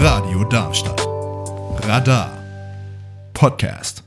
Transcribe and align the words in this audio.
Radio 0.00 0.42
Darmstadt. 0.50 1.00
Radar. 1.86 2.36
Podcast. 3.32 4.02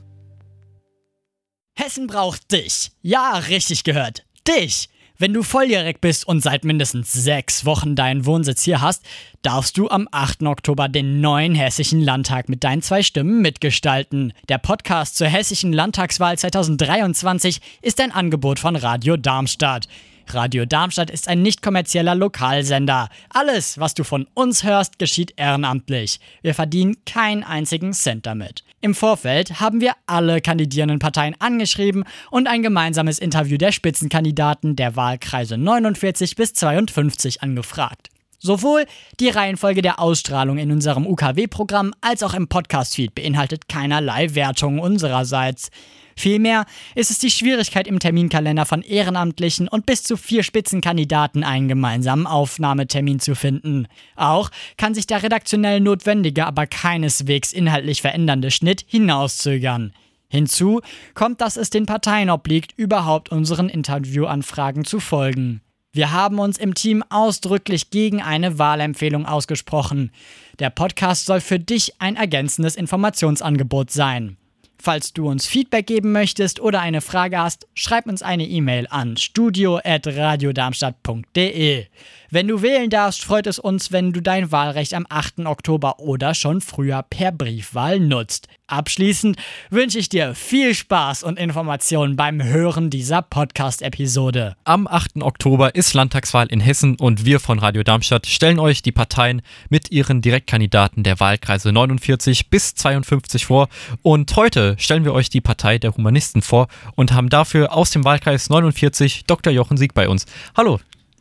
Hessen 1.74 2.06
braucht 2.06 2.52
dich. 2.52 2.90
Ja, 3.00 3.38
richtig 3.48 3.84
gehört. 3.84 4.26
Dich. 4.46 4.90
Wenn 5.16 5.32
du 5.32 5.42
volljährig 5.42 6.02
bist 6.02 6.28
und 6.28 6.42
seit 6.42 6.64
mindestens 6.64 7.14
sechs 7.14 7.64
Wochen 7.64 7.96
deinen 7.96 8.26
Wohnsitz 8.26 8.62
hier 8.62 8.82
hast, 8.82 9.06
darfst 9.40 9.78
du 9.78 9.88
am 9.88 10.06
8. 10.10 10.42
Oktober 10.42 10.90
den 10.90 11.22
neuen 11.22 11.54
Hessischen 11.54 12.02
Landtag 12.02 12.50
mit 12.50 12.64
deinen 12.64 12.82
zwei 12.82 13.02
Stimmen 13.02 13.40
mitgestalten. 13.40 14.34
Der 14.50 14.58
Podcast 14.58 15.16
zur 15.16 15.28
Hessischen 15.28 15.72
Landtagswahl 15.72 16.36
2023 16.36 17.62
ist 17.80 18.02
ein 18.02 18.12
Angebot 18.12 18.58
von 18.58 18.76
Radio 18.76 19.16
Darmstadt. 19.16 19.88
Radio 20.34 20.66
Darmstadt 20.66 21.10
ist 21.10 21.28
ein 21.28 21.42
nicht 21.42 21.62
kommerzieller 21.62 22.14
Lokalsender. 22.14 23.08
Alles, 23.30 23.78
was 23.78 23.94
du 23.94 24.04
von 24.04 24.26
uns 24.34 24.64
hörst, 24.64 24.98
geschieht 24.98 25.34
ehrenamtlich. 25.36 26.20
Wir 26.42 26.54
verdienen 26.54 26.96
keinen 27.04 27.44
einzigen 27.44 27.92
Cent 27.92 28.26
damit. 28.26 28.64
Im 28.80 28.94
Vorfeld 28.94 29.60
haben 29.60 29.80
wir 29.80 29.92
alle 30.06 30.40
kandidierenden 30.40 30.98
Parteien 30.98 31.36
angeschrieben 31.38 32.04
und 32.30 32.48
ein 32.48 32.62
gemeinsames 32.62 33.18
Interview 33.18 33.56
der 33.56 33.72
Spitzenkandidaten 33.72 34.76
der 34.76 34.96
Wahlkreise 34.96 35.56
49 35.56 36.36
bis 36.36 36.52
52 36.54 37.42
angefragt. 37.42 38.08
Sowohl 38.38 38.86
die 39.20 39.28
Reihenfolge 39.28 39.82
der 39.82 40.00
Ausstrahlung 40.00 40.58
in 40.58 40.72
unserem 40.72 41.06
UKW-Programm 41.06 41.92
als 42.00 42.24
auch 42.24 42.34
im 42.34 42.48
Podcast-Feed 42.48 43.14
beinhaltet 43.14 43.68
keinerlei 43.68 44.34
Wertung 44.34 44.80
unsererseits. 44.80 45.70
Vielmehr 46.16 46.66
ist 46.94 47.10
es 47.10 47.18
die 47.18 47.30
Schwierigkeit 47.30 47.86
im 47.86 47.98
Terminkalender 47.98 48.66
von 48.66 48.82
Ehrenamtlichen 48.82 49.68
und 49.68 49.86
bis 49.86 50.02
zu 50.02 50.16
vier 50.16 50.42
Spitzenkandidaten 50.42 51.44
einen 51.44 51.68
gemeinsamen 51.68 52.26
Aufnahmetermin 52.26 53.20
zu 53.20 53.34
finden. 53.34 53.86
Auch 54.16 54.50
kann 54.76 54.94
sich 54.94 55.06
der 55.06 55.22
redaktionell 55.22 55.80
notwendige, 55.80 56.46
aber 56.46 56.66
keineswegs 56.66 57.52
inhaltlich 57.52 58.02
verändernde 58.02 58.50
Schnitt 58.50 58.84
hinauszögern. 58.86 59.92
Hinzu 60.28 60.80
kommt, 61.14 61.42
dass 61.42 61.56
es 61.56 61.68
den 61.68 61.84
Parteien 61.84 62.30
obliegt, 62.30 62.72
überhaupt 62.78 63.30
unseren 63.30 63.68
Interviewanfragen 63.68 64.84
zu 64.84 64.98
folgen. 64.98 65.60
Wir 65.92 66.10
haben 66.10 66.38
uns 66.38 66.56
im 66.56 66.74
Team 66.74 67.04
ausdrücklich 67.10 67.90
gegen 67.90 68.22
eine 68.22 68.58
Wahlempfehlung 68.58 69.26
ausgesprochen. 69.26 70.10
Der 70.58 70.70
Podcast 70.70 71.26
soll 71.26 71.42
für 71.42 71.58
dich 71.58 72.00
ein 72.00 72.16
ergänzendes 72.16 72.76
Informationsangebot 72.76 73.90
sein. 73.90 74.38
Falls 74.84 75.12
du 75.12 75.28
uns 75.28 75.46
Feedback 75.46 75.86
geben 75.86 76.10
möchtest 76.10 76.58
oder 76.58 76.80
eine 76.80 77.02
Frage 77.02 77.38
hast, 77.38 77.68
schreib 77.72 78.08
uns 78.08 78.20
eine 78.20 78.42
E-Mail 78.42 78.88
an 78.90 79.16
studio@radiodarmstadt.de. 79.16 81.86
Wenn 82.30 82.48
du 82.48 82.62
wählen 82.62 82.90
darfst, 82.90 83.24
freut 83.24 83.46
es 83.46 83.60
uns, 83.60 83.92
wenn 83.92 84.12
du 84.12 84.20
dein 84.20 84.50
Wahlrecht 84.50 84.94
am 84.94 85.06
8. 85.08 85.46
Oktober 85.46 86.00
oder 86.00 86.34
schon 86.34 86.60
früher 86.60 87.04
per 87.08 87.30
Briefwahl 87.30 88.00
nutzt. 88.00 88.48
Abschließend 88.72 89.36
wünsche 89.68 89.98
ich 89.98 90.08
dir 90.08 90.34
viel 90.34 90.74
Spaß 90.74 91.24
und 91.24 91.38
Informationen 91.38 92.16
beim 92.16 92.42
Hören 92.42 92.88
dieser 92.88 93.20
Podcast-Episode. 93.20 94.56
Am 94.64 94.86
8. 94.86 95.20
Oktober 95.20 95.74
ist 95.74 95.92
Landtagswahl 95.92 96.46
in 96.46 96.58
Hessen 96.58 96.96
und 96.96 97.26
wir 97.26 97.38
von 97.38 97.58
Radio 97.58 97.82
Darmstadt 97.82 98.26
stellen 98.26 98.58
euch 98.58 98.80
die 98.80 98.90
Parteien 98.90 99.42
mit 99.68 99.90
ihren 99.90 100.22
Direktkandidaten 100.22 101.02
der 101.02 101.20
Wahlkreise 101.20 101.70
49 101.70 102.48
bis 102.48 102.74
52 102.74 103.44
vor. 103.44 103.68
Und 104.00 104.34
heute 104.36 104.74
stellen 104.78 105.04
wir 105.04 105.12
euch 105.12 105.28
die 105.28 105.42
Partei 105.42 105.76
der 105.76 105.94
Humanisten 105.94 106.40
vor 106.40 106.68
und 106.94 107.12
haben 107.12 107.28
dafür 107.28 107.74
aus 107.74 107.90
dem 107.90 108.04
Wahlkreis 108.06 108.48
49 108.48 109.26
Dr. 109.26 109.52
Jochen 109.52 109.76
Sieg 109.76 109.92
bei 109.92 110.08
uns. 110.08 110.24
Hallo. 110.56 110.80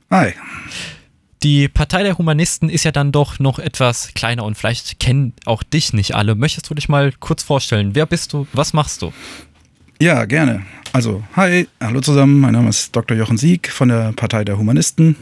Hi. 0.09 0.31
Die 1.43 1.67
Partei 1.67 2.03
der 2.03 2.19
Humanisten 2.19 2.69
ist 2.69 2.83
ja 2.83 2.91
dann 2.91 3.11
doch 3.11 3.39
noch 3.39 3.57
etwas 3.57 4.13
kleiner 4.13 4.43
und 4.43 4.55
vielleicht 4.59 4.99
kennen 4.99 5.33
auch 5.45 5.63
dich 5.63 5.91
nicht 5.91 6.13
alle. 6.13 6.35
Möchtest 6.35 6.69
du 6.69 6.75
dich 6.75 6.87
mal 6.87 7.11
kurz 7.19 7.41
vorstellen? 7.41 7.95
Wer 7.95 8.05
bist 8.05 8.33
du? 8.33 8.45
Was 8.53 8.73
machst 8.73 9.01
du? 9.01 9.11
Ja, 9.99 10.25
gerne. 10.25 10.63
Also, 10.93 11.23
hi, 11.35 11.67
hallo 11.79 11.99
zusammen. 12.01 12.39
Mein 12.39 12.53
Name 12.53 12.69
ist 12.69 12.95
Dr. 12.95 13.17
Jochen 13.17 13.37
Sieg 13.37 13.71
von 13.71 13.89
der 13.89 14.11
Partei 14.11 14.43
der 14.43 14.59
Humanisten. 14.59 15.15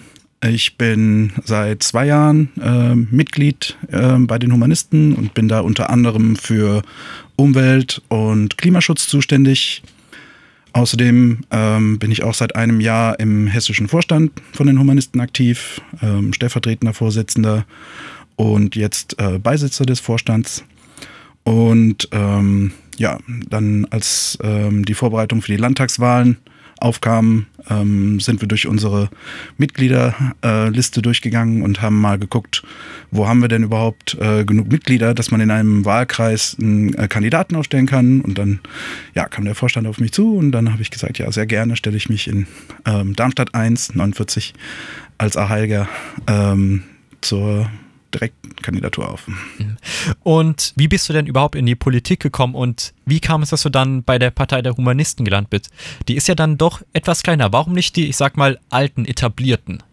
Ich 0.44 0.78
bin 0.78 1.31
seit 1.46 1.84
zwei 1.84 2.07
Jahren 2.07 2.50
äh, 2.62 2.96
Mitglied 2.96 3.78
äh, 3.90 4.18
bei 4.18 4.40
den 4.40 4.51
Humanisten 4.51 5.16
und 5.16 5.34
bin 5.34 5.47
da 5.47 5.62
unter 5.62 5.90
anderem 5.90 6.36
für 6.36 6.81
Umwelt 7.38 8.01
und 8.09 8.57
Klimaschutz 8.57 9.07
zuständig. 9.07 9.84
Außerdem 10.74 11.40
ähm, 11.52 12.00
bin 12.00 12.12
ich 12.12 12.24
auch 12.24 12.34
seit 12.34 12.56
einem 12.56 12.80
Jahr 12.80 13.19
im 13.19 13.47
hessischen 13.47 13.88
Vorstand 13.88 14.31
von 14.53 14.68
den 14.68 14.80
Humanisten 14.80 15.19
aktiv, 15.19 15.81
ähm, 16.02 16.34
stellvertretender 16.34 16.94
Vorsitzender 16.94 17.66
und 18.35 18.75
jetzt 18.75 19.19
äh, 19.19 19.40
Beisitzer 19.40 19.85
des 19.85 20.00
Vorstands. 20.00 20.63
Und 21.44 22.07
ähm, 22.12 22.72
ja, 22.97 23.18
dann 23.50 23.88
als 23.90 24.38
ähm, 24.44 24.85
die 24.85 24.94
Vorbereitung 24.94 25.41
für 25.41 25.52
die 25.52 25.57
Landtagswahlen 25.57 26.38
aufkamen, 26.81 27.47
ähm, 27.69 28.19
sind 28.19 28.41
wir 28.41 28.47
durch 28.47 28.67
unsere 28.67 29.09
Mitgliederliste 29.57 31.00
äh, 31.00 31.03
durchgegangen 31.03 31.62
und 31.62 31.81
haben 31.81 32.00
mal 32.00 32.17
geguckt, 32.17 32.63
wo 33.12 33.28
haben 33.28 33.41
wir 33.41 33.47
denn 33.47 33.63
überhaupt 33.63 34.17
äh, 34.19 34.45
genug 34.45 34.72
Mitglieder, 34.72 35.13
dass 35.13 35.31
man 35.31 35.41
in 35.41 35.51
einem 35.51 35.85
Wahlkreis 35.85 36.57
einen 36.59 36.94
äh, 36.95 37.07
Kandidaten 37.07 37.56
aufstellen 37.56 37.85
kann. 37.85 38.22
Und 38.22 38.38
dann 38.38 38.59
ja, 39.13 39.28
kam 39.28 39.45
der 39.45 39.56
Vorstand 39.56 39.88
auf 39.88 40.00
mich 40.00 40.12
zu 40.12 40.35
und 40.35 40.51
dann 40.51 40.72
habe 40.72 40.81
ich 40.81 40.91
gesagt, 40.91 41.18
ja, 41.18 41.31
sehr 41.31 41.45
gerne 41.45 41.75
stelle 41.75 41.97
ich 41.97 42.09
mich 42.09 42.28
in 42.28 42.47
ähm, 42.85 43.16
Darmstadt 43.16 43.56
1, 43.56 43.95
49 43.95 44.53
als 45.18 45.38
Aheiliger 45.38 45.88
ähm, 46.28 46.84
zur 47.22 47.69
Direktkandidatur 48.14 49.09
auf. 49.09 49.28
Und 50.24 50.74
wie 50.75 50.88
bist 50.88 51.08
du 51.09 51.14
denn 51.14 51.28
überhaupt 51.28 51.56
in 51.56 51.66
die 51.66 51.75
Politik 51.75 52.20
gekommen 52.20 52.56
und 52.56 52.94
wie 53.06 53.20
kam 53.20 53.42
es, 53.42 53.50
dass 53.50 53.64
du 53.64 53.70
dann 53.70 54.03
bei 54.03 54.20
der 54.20 54.31
Partei 54.31 54.62
der 54.62 54.75
Humanisten 54.75 55.25
gelandet 55.25 55.50
bist? 55.50 55.70
Die 56.08 56.16
ist 56.16 56.28
ja 56.28 56.36
dann 56.36 56.58
doch 56.58 56.81
etwas 56.94 57.24
kleiner. 57.24 57.52
Warum 57.53 57.74
nicht 57.74 57.96
die, 57.96 58.08
ich 58.08 58.18
sag 58.18 58.38
mal, 58.38 58.59
alten, 58.69 59.06
etablierten? 59.06 59.84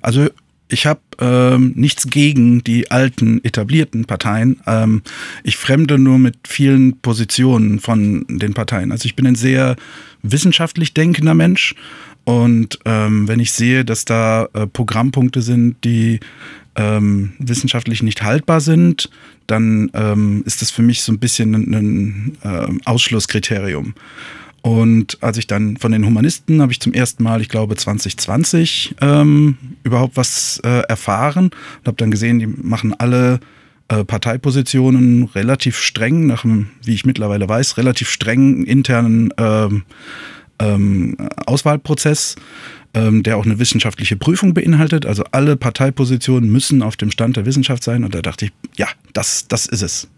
Also 0.00 0.28
ich 0.68 0.86
habe 0.86 1.00
ähm, 1.18 1.72
nichts 1.76 2.08
gegen 2.08 2.62
die 2.62 2.90
alten 2.90 3.42
etablierten 3.42 4.04
Parteien. 4.04 4.60
Ähm, 4.66 5.02
ich 5.42 5.56
fremde 5.56 5.98
nur 5.98 6.18
mit 6.18 6.36
vielen 6.46 6.98
Positionen 7.00 7.80
von 7.80 8.26
den 8.28 8.54
Parteien. 8.54 8.92
Also 8.92 9.06
ich 9.06 9.16
bin 9.16 9.26
ein 9.26 9.34
sehr 9.34 9.76
wissenschaftlich 10.22 10.94
denkender 10.94 11.34
Mensch 11.34 11.74
und 12.28 12.78
ähm, 12.84 13.26
wenn 13.26 13.40
ich 13.40 13.52
sehe, 13.52 13.86
dass 13.86 14.04
da 14.04 14.50
äh, 14.52 14.66
Programmpunkte 14.66 15.40
sind, 15.40 15.82
die 15.82 16.20
ähm, 16.76 17.32
wissenschaftlich 17.38 18.02
nicht 18.02 18.20
haltbar 18.20 18.60
sind, 18.60 19.08
dann 19.46 19.90
ähm, 19.94 20.42
ist 20.44 20.60
das 20.60 20.70
für 20.70 20.82
mich 20.82 21.00
so 21.00 21.10
ein 21.10 21.20
bisschen 21.20 21.54
ein, 21.54 21.72
ein 21.72 22.38
äh, 22.44 22.68
Ausschlusskriterium. 22.84 23.94
Und 24.60 25.16
als 25.22 25.38
ich 25.38 25.46
dann 25.46 25.78
von 25.78 25.90
den 25.90 26.04
Humanisten 26.04 26.60
habe 26.60 26.70
ich 26.70 26.80
zum 26.80 26.92
ersten 26.92 27.22
Mal, 27.22 27.40
ich 27.40 27.48
glaube 27.48 27.76
2020, 27.76 28.96
ähm, 29.00 29.56
überhaupt 29.82 30.18
was 30.18 30.60
äh, 30.64 30.80
erfahren 30.80 31.46
und 31.46 31.86
habe 31.86 31.96
dann 31.96 32.10
gesehen, 32.10 32.40
die 32.40 32.46
machen 32.46 32.92
alle 32.92 33.40
äh, 33.88 34.04
Parteipositionen 34.04 35.30
relativ 35.34 35.78
streng, 35.78 36.26
nach 36.26 36.44
einem, 36.44 36.68
wie 36.82 36.92
ich 36.92 37.06
mittlerweile 37.06 37.48
weiß, 37.48 37.78
relativ 37.78 38.10
strengen 38.10 38.66
internen 38.66 39.32
ähm, 40.58 41.16
Auswahlprozess 41.46 42.36
ähm, 42.94 43.22
der 43.22 43.36
auch 43.36 43.44
eine 43.44 43.58
wissenschaftliche 43.58 44.16
Prüfung 44.16 44.54
beinhaltet. 44.54 45.06
Also 45.06 45.24
alle 45.30 45.56
Parteipositionen 45.56 46.50
müssen 46.50 46.82
auf 46.82 46.96
dem 46.96 47.10
Stand 47.10 47.36
der 47.36 47.46
Wissenschaft 47.46 47.84
sein. 47.84 48.04
Und 48.04 48.14
da 48.14 48.22
dachte 48.22 48.46
ich, 48.46 48.52
ja, 48.76 48.88
das, 49.12 49.46
das 49.48 49.66
ist 49.66 49.82
es. 49.82 50.08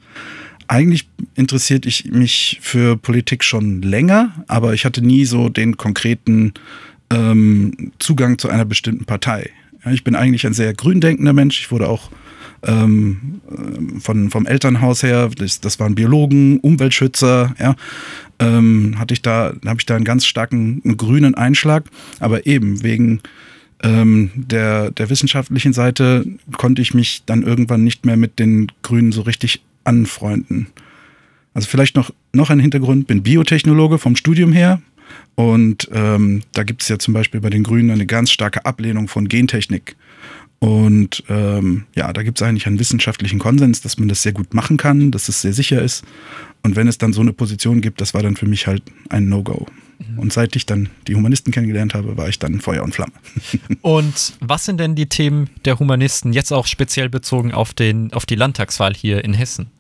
Eigentlich 0.69 1.09
interessiert 1.35 1.85
ich 1.85 2.05
mich 2.07 2.59
für 2.63 2.97
Politik 2.97 3.43
schon 3.43 3.83
länger, 3.83 4.45
aber 4.47 4.73
ich 4.73 4.85
hatte 4.85 5.03
nie 5.03 5.25
so 5.25 5.49
den 5.49 5.77
konkreten 5.77 6.55
ähm, 7.13 7.91
Zugang 7.99 8.39
zu 8.39 8.49
einer 8.49 8.65
bestimmten 8.65 9.05
Partei. 9.05 9.51
Ja, 9.85 9.91
ich 9.91 10.05
bin 10.05 10.15
eigentlich 10.15 10.47
ein 10.47 10.55
sehr 10.55 10.73
grün 10.73 11.01
denkender 11.01 11.33
Mensch. 11.33 11.59
Ich 11.59 11.73
wurde 11.73 11.89
auch 11.89 12.11
ähm, 12.63 13.41
von, 13.99 14.31
vom 14.31 14.47
Elternhaus 14.47 15.03
her, 15.03 15.29
das, 15.37 15.61
das 15.61 15.81
waren 15.81 15.97
Biologen, 15.97 16.61
Umweltschützer, 16.61 17.55
ja, 17.59 17.75
ähm, 18.41 18.99
hatte 18.99 19.15
ich 19.15 19.23
da, 19.23 19.53
habe 19.65 19.79
ich 19.79 19.87
da 19.87 19.95
einen 19.95 20.05
ganz 20.05 20.27
starken 20.27 20.83
einen 20.85 20.97
grünen 20.97 21.35
Einschlag, 21.35 21.85
aber 22.19 22.47
eben 22.47 22.83
wegen 22.83 23.21
ähm, 23.83 24.31
der, 24.35 24.91
der 24.91 25.11
wissenschaftlichen 25.11 25.73
Seite 25.73 26.27
konnte 26.57 26.83
ich 26.83 26.95
mich 26.95 27.23
dann 27.27 27.43
irgendwann 27.43 27.85
nicht 27.85 28.05
mehr 28.05 28.17
mit 28.17 28.39
den 28.39 28.73
Grünen 28.83 29.13
so 29.13 29.23
richtig 29.23 29.63
anfreunden. 29.85 30.67
Also 31.55 31.69
vielleicht 31.69 31.97
noch, 31.97 32.11
noch 32.33 32.51
ein 32.51 32.61
Hintergrund, 32.61 33.07
bin 33.07 33.23
Biotechnologe 33.23 33.99
vom 33.99 34.17
Studium 34.17 34.53
her 34.53 34.81
und 35.35 35.89
ähm, 35.93 36.43
da 36.53 36.63
gibt 36.63 36.83
es 36.83 36.89
ja 36.89 36.99
zum 36.99 37.15
Beispiel 37.15 37.41
bei 37.41 37.51
den 37.51 37.63
Grünen 37.63 37.91
eine 37.91 38.07
ganz 38.07 38.31
starke 38.31 38.65
Ablehnung 38.65 39.09
von 39.09 39.29
Gentechnik. 39.29 39.97
Und 40.61 41.25
ähm, 41.31 41.85
ja, 41.97 42.13
da 42.13 42.23
gibt 42.23 42.39
es 42.39 42.47
eigentlich 42.47 42.67
einen 42.67 42.79
wissenschaftlichen 42.79 43.39
Konsens, 43.39 43.81
dass 43.81 43.99
man 43.99 44.09
das 44.09 44.23
sehr 44.23 44.33
gut 44.33 44.53
machen 44.53 44.77
kann, 44.77 45.11
dass 45.11 45.29
es 45.29 45.41
sehr 45.41 45.55
sicher 45.55 45.81
ist. 45.81 46.05
Und 46.63 46.77
wenn 46.77 46.87
es 46.87 46.99
dann 46.99 47.15
so 47.15 47.23
eine 47.23 47.33
Position 47.33 47.81
gibt, 47.81 48.01
das 48.01 48.13
war 48.13 48.23
dann 48.23 48.37
für 48.37 48.47
mich 48.47 48.67
halt 48.67 48.83
ein 49.09 49.29
No-Go. 49.29 49.67
Und 50.17 50.33
seit 50.33 50.57
ich 50.57 50.67
dann 50.67 50.89
die 51.07 51.15
Humanisten 51.15 51.53
kennengelernt 51.53 51.95
habe, 51.95 52.17
war 52.17 52.29
ich 52.29 52.39
dann 52.39 52.61
Feuer 52.61 52.83
und 52.83 52.95
Flamme. 52.95 53.13
Und 53.83 54.35
was 54.41 54.65
sind 54.65 54.81
denn 54.81 54.95
die 54.95 55.07
Themen 55.07 55.51
der 55.65 55.79
Humanisten, 55.79 56.33
jetzt 56.33 56.53
auch 56.53 56.67
speziell 56.67 57.09
bezogen 57.09 57.53
auf, 57.53 57.75
den, 57.75 58.13
auf 58.13 58.25
die 58.25 58.35
Landtagswahl 58.35 58.95
hier 58.95 59.25
in 59.25 59.35
Hessen? 59.35 59.71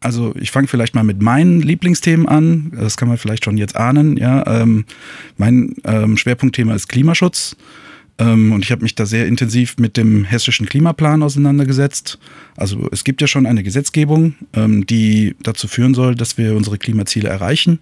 Also 0.00 0.34
ich 0.36 0.50
fange 0.50 0.68
vielleicht 0.68 0.94
mal 0.94 1.04
mit 1.04 1.20
meinen 1.20 1.60
Lieblingsthemen 1.60 2.26
an. 2.26 2.72
Das 2.76 2.96
kann 2.96 3.08
man 3.08 3.18
vielleicht 3.18 3.44
schon 3.44 3.56
jetzt 3.56 3.76
ahnen. 3.76 4.16
Ja, 4.16 4.46
ähm, 4.46 4.84
mein 5.36 5.74
ähm, 5.84 6.16
Schwerpunktthema 6.16 6.74
ist 6.74 6.88
Klimaschutz. 6.88 7.56
Ähm, 8.18 8.52
und 8.52 8.64
ich 8.64 8.72
habe 8.72 8.82
mich 8.82 8.94
da 8.94 9.04
sehr 9.04 9.26
intensiv 9.26 9.76
mit 9.78 9.96
dem 9.96 10.24
hessischen 10.24 10.66
Klimaplan 10.66 11.22
auseinandergesetzt. 11.22 12.18
Also 12.56 12.88
es 12.90 13.04
gibt 13.04 13.20
ja 13.20 13.26
schon 13.26 13.46
eine 13.46 13.62
Gesetzgebung, 13.62 14.34
ähm, 14.54 14.86
die 14.86 15.36
dazu 15.42 15.68
führen 15.68 15.94
soll, 15.94 16.14
dass 16.14 16.38
wir 16.38 16.56
unsere 16.56 16.78
Klimaziele 16.78 17.28
erreichen. 17.28 17.78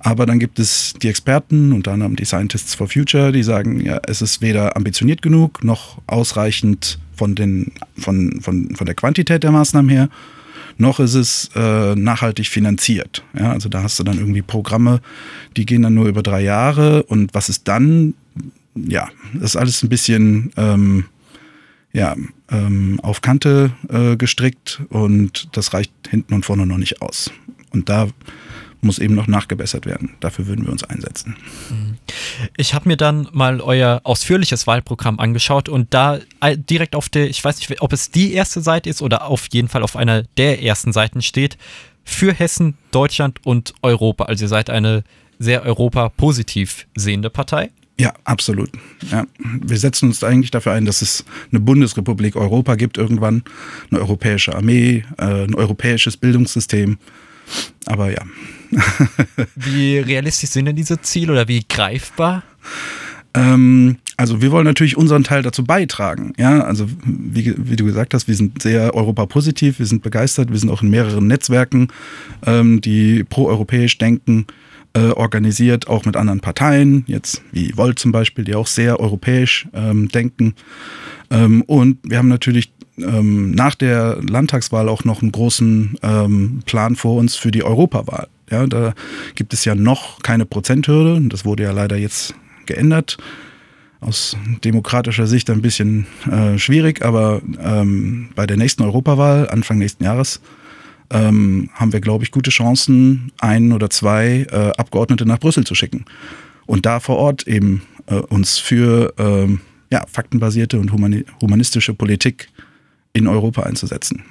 Aber 0.00 0.26
dann 0.26 0.38
gibt 0.38 0.58
es 0.58 0.94
die 1.02 1.08
Experten, 1.08 1.72
unter 1.72 1.92
anderem 1.92 2.16
die 2.16 2.24
Scientists 2.24 2.74
for 2.74 2.88
Future, 2.88 3.32
die 3.32 3.42
sagen, 3.42 3.84
ja, 3.84 4.00
es 4.06 4.22
ist 4.22 4.42
weder 4.42 4.76
ambitioniert 4.76 5.22
genug 5.22 5.64
noch 5.64 6.00
ausreichend 6.06 6.98
von, 7.14 7.34
den, 7.34 7.72
von, 7.96 8.40
von, 8.40 8.74
von 8.74 8.86
der 8.86 8.94
Quantität 8.94 9.42
der 9.42 9.52
Maßnahmen 9.52 9.90
her 9.90 10.08
noch 10.80 10.98
ist 10.98 11.14
es 11.14 11.50
äh, 11.54 11.94
nachhaltig 11.94 12.46
finanziert. 12.46 13.22
Ja, 13.38 13.52
also 13.52 13.68
da 13.68 13.82
hast 13.82 13.98
du 13.98 14.02
dann 14.02 14.18
irgendwie 14.18 14.40
Programme, 14.40 15.00
die 15.56 15.66
gehen 15.66 15.82
dann 15.82 15.94
nur 15.94 16.06
über 16.06 16.22
drei 16.22 16.40
Jahre 16.40 17.02
und 17.02 17.34
was 17.34 17.50
ist 17.50 17.68
dann? 17.68 18.14
Ja, 18.74 19.08
das 19.34 19.50
ist 19.50 19.56
alles 19.56 19.82
ein 19.82 19.88
bisschen 19.88 20.52
ähm, 20.56 21.04
ja, 21.92 22.14
ähm, 22.50 23.00
auf 23.02 23.20
Kante 23.20 23.72
äh, 23.88 24.16
gestrickt 24.16 24.82
und 24.90 25.48
das 25.52 25.72
reicht 25.74 25.92
hinten 26.08 26.34
und 26.34 26.44
vorne 26.44 26.66
noch 26.66 26.78
nicht 26.78 27.02
aus. 27.02 27.30
Und 27.72 27.88
da 27.88 28.08
muss 28.82 28.98
eben 28.98 29.14
noch 29.14 29.26
nachgebessert 29.26 29.84
werden. 29.86 30.14
Dafür 30.20 30.46
würden 30.46 30.64
wir 30.64 30.72
uns 30.72 30.84
einsetzen. 30.84 31.36
Ich 32.56 32.72
habe 32.72 32.88
mir 32.88 32.96
dann 32.96 33.28
mal 33.32 33.60
euer 33.60 34.00
ausführliches 34.04 34.66
Wahlprogramm 34.66 35.20
angeschaut 35.20 35.68
und 35.68 35.92
da 35.92 36.18
äh, 36.40 36.56
direkt 36.56 36.94
auf 36.96 37.08
der, 37.08 37.28
ich 37.28 37.44
weiß 37.44 37.58
nicht, 37.58 37.82
ob 37.82 37.92
es 37.92 38.10
die 38.10 38.32
erste 38.32 38.60
Seite 38.60 38.88
ist 38.88 39.02
oder 39.02 39.26
auf 39.26 39.48
jeden 39.52 39.68
Fall 39.68 39.82
auf 39.82 39.96
einer 39.96 40.22
der 40.38 40.62
ersten 40.62 40.92
Seiten 40.92 41.20
steht, 41.22 41.58
für 42.04 42.32
Hessen, 42.32 42.78
Deutschland 42.90 43.44
und 43.44 43.74
Europa. 43.82 44.24
Also 44.24 44.46
ihr 44.46 44.48
seid 44.48 44.70
eine 44.70 45.04
sehr 45.38 45.62
Europa-positiv 45.62 46.86
sehende 46.94 47.30
Partei. 47.30 47.70
Ja, 48.00 48.14
absolut. 48.24 48.70
Ja. 49.10 49.26
Wir 49.38 49.76
setzen 49.76 50.08
uns 50.08 50.24
eigentlich 50.24 50.50
dafür 50.50 50.72
ein, 50.72 50.86
dass 50.86 51.02
es 51.02 51.22
eine 51.50 51.60
Bundesrepublik 51.60 52.34
Europa 52.34 52.74
gibt 52.76 52.96
irgendwann, 52.96 53.42
eine 53.90 54.00
europäische 54.00 54.54
Armee, 54.54 55.04
äh, 55.18 55.44
ein 55.44 55.54
europäisches 55.54 56.16
Bildungssystem. 56.16 56.96
Aber 57.84 58.10
ja. 58.10 58.22
wie 59.54 59.98
realistisch 59.98 60.48
sind 60.48 60.64
denn 60.64 60.76
diese 60.76 61.02
Ziele 61.02 61.32
oder 61.32 61.46
wie 61.46 61.62
greifbar? 61.68 62.42
Ähm, 63.34 63.98
also 64.16 64.40
wir 64.40 64.50
wollen 64.50 64.64
natürlich 64.64 64.96
unseren 64.96 65.22
Teil 65.22 65.42
dazu 65.42 65.62
beitragen. 65.62 66.32
Ja, 66.38 66.62
also 66.62 66.86
wie, 67.04 67.54
wie 67.58 67.76
du 67.76 67.84
gesagt 67.84 68.14
hast, 68.14 68.28
wir 68.28 68.34
sind 68.34 68.62
sehr 68.62 68.94
europapositiv, 68.94 69.78
wir 69.78 69.86
sind 69.86 70.02
begeistert, 70.02 70.50
wir 70.50 70.58
sind 70.58 70.70
auch 70.70 70.80
in 70.80 70.88
mehreren 70.88 71.26
Netzwerken, 71.26 71.88
ähm, 72.46 72.80
die 72.80 73.24
pro-europäisch 73.24 73.98
denken, 73.98 74.46
äh, 74.94 75.10
organisiert, 75.10 75.88
auch 75.88 76.04
mit 76.04 76.16
anderen 76.16 76.40
Parteien, 76.40 77.04
jetzt 77.06 77.42
wie 77.52 77.76
Volt 77.76 77.98
zum 77.98 78.12
Beispiel, 78.12 78.44
die 78.44 78.54
auch 78.54 78.66
sehr 78.66 79.00
europäisch 79.00 79.68
ähm, 79.72 80.08
denken. 80.08 80.54
Ähm, 81.30 81.62
und 81.62 81.98
wir 82.02 82.18
haben 82.18 82.28
natürlich 82.28 82.72
ähm, 82.98 83.52
nach 83.52 83.74
der 83.74 84.18
Landtagswahl 84.22 84.88
auch 84.88 85.04
noch 85.04 85.22
einen 85.22 85.32
großen 85.32 85.96
ähm, 86.02 86.62
Plan 86.66 86.96
vor 86.96 87.16
uns 87.16 87.36
für 87.36 87.50
die 87.50 87.62
Europawahl. 87.62 88.28
Ja, 88.50 88.66
da 88.66 88.94
gibt 89.36 89.52
es 89.54 89.64
ja 89.64 89.74
noch 89.74 90.22
keine 90.22 90.44
Prozenthürde. 90.44 91.20
Das 91.28 91.44
wurde 91.44 91.62
ja 91.62 91.70
leider 91.70 91.96
jetzt 91.96 92.34
geändert. 92.66 93.16
Aus 94.00 94.36
demokratischer 94.64 95.26
Sicht 95.26 95.50
ein 95.50 95.62
bisschen 95.62 96.06
äh, 96.30 96.58
schwierig, 96.58 97.04
aber 97.04 97.42
ähm, 97.62 98.30
bei 98.34 98.46
der 98.46 98.56
nächsten 98.56 98.82
Europawahl, 98.82 99.48
Anfang 99.50 99.78
nächsten 99.78 100.04
Jahres, 100.04 100.40
ähm, 101.10 101.70
haben 101.74 101.92
wir, 101.92 102.00
glaube 102.00 102.24
ich, 102.24 102.30
gute 102.30 102.50
Chancen, 102.50 103.32
ein 103.38 103.72
oder 103.72 103.90
zwei 103.90 104.46
äh, 104.50 104.72
Abgeordnete 104.76 105.26
nach 105.26 105.38
Brüssel 105.38 105.64
zu 105.64 105.74
schicken. 105.74 106.04
Und 106.66 106.86
da 106.86 107.00
vor 107.00 107.16
Ort 107.16 107.46
eben 107.46 107.82
äh, 108.06 108.14
uns 108.14 108.58
für 108.58 109.12
ähm, 109.18 109.60
ja, 109.90 110.04
faktenbasierte 110.06 110.78
und 110.78 110.92
humanistische 110.92 111.94
Politik 111.94 112.48
in 113.12 113.26
Europa 113.26 113.62
einzusetzen. 113.62 114.24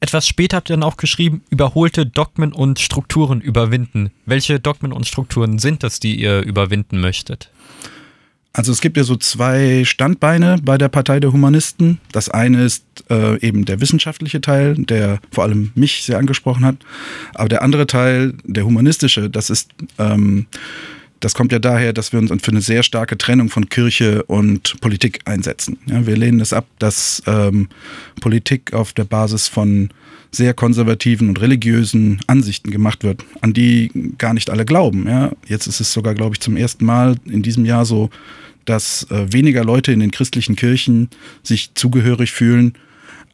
Etwas 0.00 0.26
später 0.26 0.56
habt 0.56 0.70
ihr 0.70 0.76
dann 0.76 0.82
auch 0.82 0.96
geschrieben, 0.96 1.42
überholte 1.50 2.06
Dogmen 2.06 2.52
und 2.52 2.80
Strukturen 2.80 3.40
überwinden. 3.40 4.10
Welche 4.24 4.58
Dogmen 4.58 4.92
und 4.92 5.06
Strukturen 5.06 5.58
sind 5.58 5.82
das, 5.82 6.00
die 6.00 6.18
ihr 6.18 6.40
überwinden 6.40 7.00
möchtet? 7.00 7.50
Also 8.52 8.72
es 8.72 8.80
gibt 8.80 8.96
ja 8.96 9.04
so 9.04 9.16
zwei 9.16 9.84
Standbeine 9.84 10.56
bei 10.62 10.76
der 10.76 10.88
Partei 10.88 11.20
der 11.20 11.32
Humanisten. 11.32 12.00
Das 12.10 12.28
eine 12.28 12.64
ist 12.64 12.84
äh, 13.08 13.38
eben 13.40 13.64
der 13.64 13.80
wissenschaftliche 13.80 14.40
Teil, 14.40 14.74
der 14.74 15.20
vor 15.30 15.44
allem 15.44 15.70
mich 15.76 16.02
sehr 16.02 16.18
angesprochen 16.18 16.64
hat. 16.64 16.76
Aber 17.34 17.48
der 17.48 17.62
andere 17.62 17.86
Teil, 17.86 18.34
der 18.44 18.64
humanistische, 18.64 19.30
das 19.30 19.50
ist 19.50 19.70
ähm, 19.98 20.46
das 21.20 21.34
kommt 21.34 21.52
ja 21.52 21.58
daher, 21.58 21.92
dass 21.92 22.12
wir 22.12 22.18
uns 22.18 22.30
für 22.42 22.50
eine 22.50 22.62
sehr 22.62 22.82
starke 22.82 23.18
Trennung 23.18 23.50
von 23.50 23.68
Kirche 23.68 24.22
und 24.24 24.80
Politik 24.80 25.20
einsetzen. 25.26 25.78
Ja, 25.86 26.06
wir 26.06 26.16
lehnen 26.16 26.40
es 26.40 26.54
ab, 26.54 26.66
dass 26.78 27.22
ähm, 27.26 27.68
Politik 28.22 28.72
auf 28.72 28.94
der 28.94 29.04
Basis 29.04 29.46
von 29.46 29.90
sehr 30.30 30.54
konservativen 30.54 31.28
und 31.28 31.40
religiösen 31.40 32.20
Ansichten 32.26 32.70
gemacht 32.70 33.02
wird, 33.02 33.24
an 33.40 33.52
die 33.52 33.90
gar 34.18 34.34
nicht 34.34 34.50
alle 34.50 34.64
glauben. 34.64 35.06
Ja. 35.08 35.32
Jetzt 35.46 35.66
ist 35.66 35.80
es 35.80 35.92
sogar, 35.92 36.14
glaube 36.14 36.34
ich, 36.34 36.40
zum 36.40 36.56
ersten 36.56 36.84
Mal 36.84 37.16
in 37.24 37.42
diesem 37.42 37.64
Jahr 37.64 37.84
so, 37.84 38.10
dass 38.64 39.10
äh, 39.10 39.32
weniger 39.32 39.64
Leute 39.64 39.92
in 39.92 40.00
den 40.00 40.10
christlichen 40.10 40.56
Kirchen 40.56 41.08
sich 41.42 41.74
zugehörig 41.74 42.30
fühlen 42.32 42.74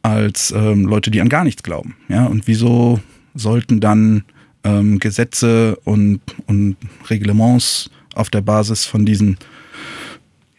als 0.01 0.51
ähm, 0.51 0.85
Leute, 0.85 1.11
die 1.11 1.21
an 1.21 1.29
gar 1.29 1.43
nichts 1.43 1.63
glauben. 1.63 1.95
Ja. 2.09 2.25
Und 2.25 2.47
wieso 2.47 2.99
sollten 3.35 3.79
dann 3.79 4.23
ähm, 4.63 4.99
Gesetze 4.99 5.77
und, 5.83 6.21
und 6.47 6.77
Reglements 7.09 7.89
auf 8.15 8.29
der 8.29 8.41
Basis 8.41 8.85
von 8.85 9.05
diesen 9.05 9.37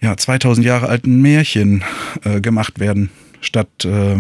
ja, 0.01 0.17
2000 0.17 0.65
Jahre 0.65 0.89
alten 0.89 1.21
Märchen 1.21 1.83
äh, 2.23 2.41
gemacht 2.41 2.79
werden, 2.79 3.11
statt 3.41 3.85
äh, 3.85 4.17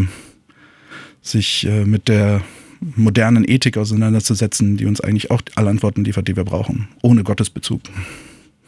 sich 1.23 1.67
äh, 1.67 1.85
mit 1.85 2.09
der 2.09 2.43
modernen 2.81 3.49
Ethik 3.49 3.77
auseinanderzusetzen, 3.77 4.77
die 4.77 4.87
uns 4.87 5.01
eigentlich 5.01 5.31
auch 5.31 5.43
alle 5.57 5.71
Antworten 5.71 6.05
liefert, 6.05 6.29
die 6.29 6.37
wir 6.37 6.45
brauchen, 6.45 6.89
ohne 7.03 7.25
Gottesbezug. 7.25 7.83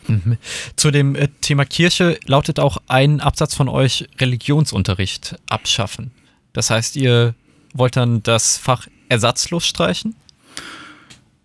Mhm. 0.08 0.36
Zu 0.76 0.90
dem 0.90 1.14
äh, 1.14 1.28
Thema 1.40 1.64
Kirche 1.64 2.18
lautet 2.26 2.58
auch 2.58 2.78
ein 2.88 3.20
Absatz 3.20 3.54
von 3.54 3.68
euch 3.68 4.08
Religionsunterricht 4.18 5.36
abschaffen. 5.48 6.10
Das 6.52 6.70
heißt, 6.70 6.96
ihr 6.96 7.34
wollt 7.74 7.96
dann 7.96 8.22
das 8.22 8.56
Fach 8.56 8.88
ersatzlos 9.08 9.66
streichen? 9.66 10.14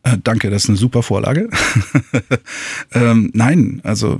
Äh, 0.06 0.18
danke, 0.24 0.52
das 0.52 0.64
ist 0.64 0.70
eine 0.70 0.78
super 0.78 1.02
Vorlage. 1.02 1.50
ähm, 2.94 3.32
nein, 3.34 3.82
also 3.84 4.20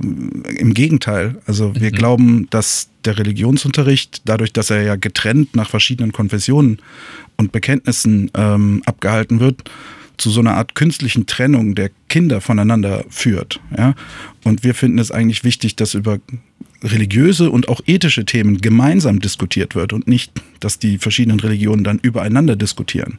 im 0.58 0.74
Gegenteil. 0.74 1.36
Also 1.46 1.74
wir 1.76 1.90
mhm. 1.92 1.94
glauben, 1.94 2.50
dass 2.50 2.88
der 3.04 3.18
Religionsunterricht, 3.18 4.22
dadurch, 4.24 4.52
dass 4.52 4.70
er 4.70 4.82
ja 4.82 4.96
getrennt 4.96 5.54
nach 5.54 5.70
verschiedenen 5.70 6.10
Konfessionen 6.10 6.78
und 7.36 7.52
Bekenntnissen 7.52 8.32
ähm, 8.34 8.82
abgehalten 8.84 9.38
wird, 9.38 9.70
zu 10.16 10.30
so 10.30 10.40
einer 10.40 10.56
Art 10.56 10.74
künstlichen 10.74 11.26
Trennung 11.26 11.76
der 11.76 11.90
Kinder 12.08 12.40
voneinander 12.40 13.04
führt. 13.08 13.60
Ja? 13.76 13.94
Und 14.42 14.64
wir 14.64 14.74
finden 14.74 14.98
es 14.98 15.12
eigentlich 15.12 15.44
wichtig, 15.44 15.76
dass 15.76 15.94
über 15.94 16.18
religiöse 16.82 17.50
und 17.50 17.68
auch 17.68 17.80
ethische 17.86 18.24
Themen 18.24 18.60
gemeinsam 18.60 19.20
diskutiert 19.20 19.76
wird 19.76 19.92
und 19.92 20.08
nicht, 20.08 20.32
dass 20.58 20.80
die 20.80 20.98
verschiedenen 20.98 21.38
Religionen 21.38 21.84
dann 21.84 22.00
übereinander 22.00 22.56
diskutieren. 22.56 23.18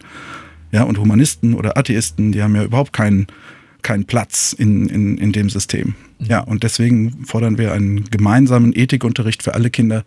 Ja, 0.71 0.83
und 0.83 0.97
Humanisten 0.97 1.53
oder 1.53 1.77
Atheisten, 1.77 2.31
die 2.31 2.41
haben 2.41 2.55
ja 2.55 2.63
überhaupt 2.63 2.93
keinen 2.93 3.27
keinen 3.87 4.05
Platz 4.05 4.53
in, 4.53 4.89
in, 4.89 5.17
in 5.17 5.31
dem 5.31 5.49
System. 5.49 5.95
Mhm. 6.19 6.25
Ja, 6.25 6.39
und 6.41 6.63
deswegen 6.63 7.25
fordern 7.25 7.57
wir 7.57 7.73
einen 7.73 8.03
gemeinsamen 8.09 8.73
Ethikunterricht 8.75 9.43
für 9.43 9.53
alle 9.53 9.69
Kinder, 9.69 10.03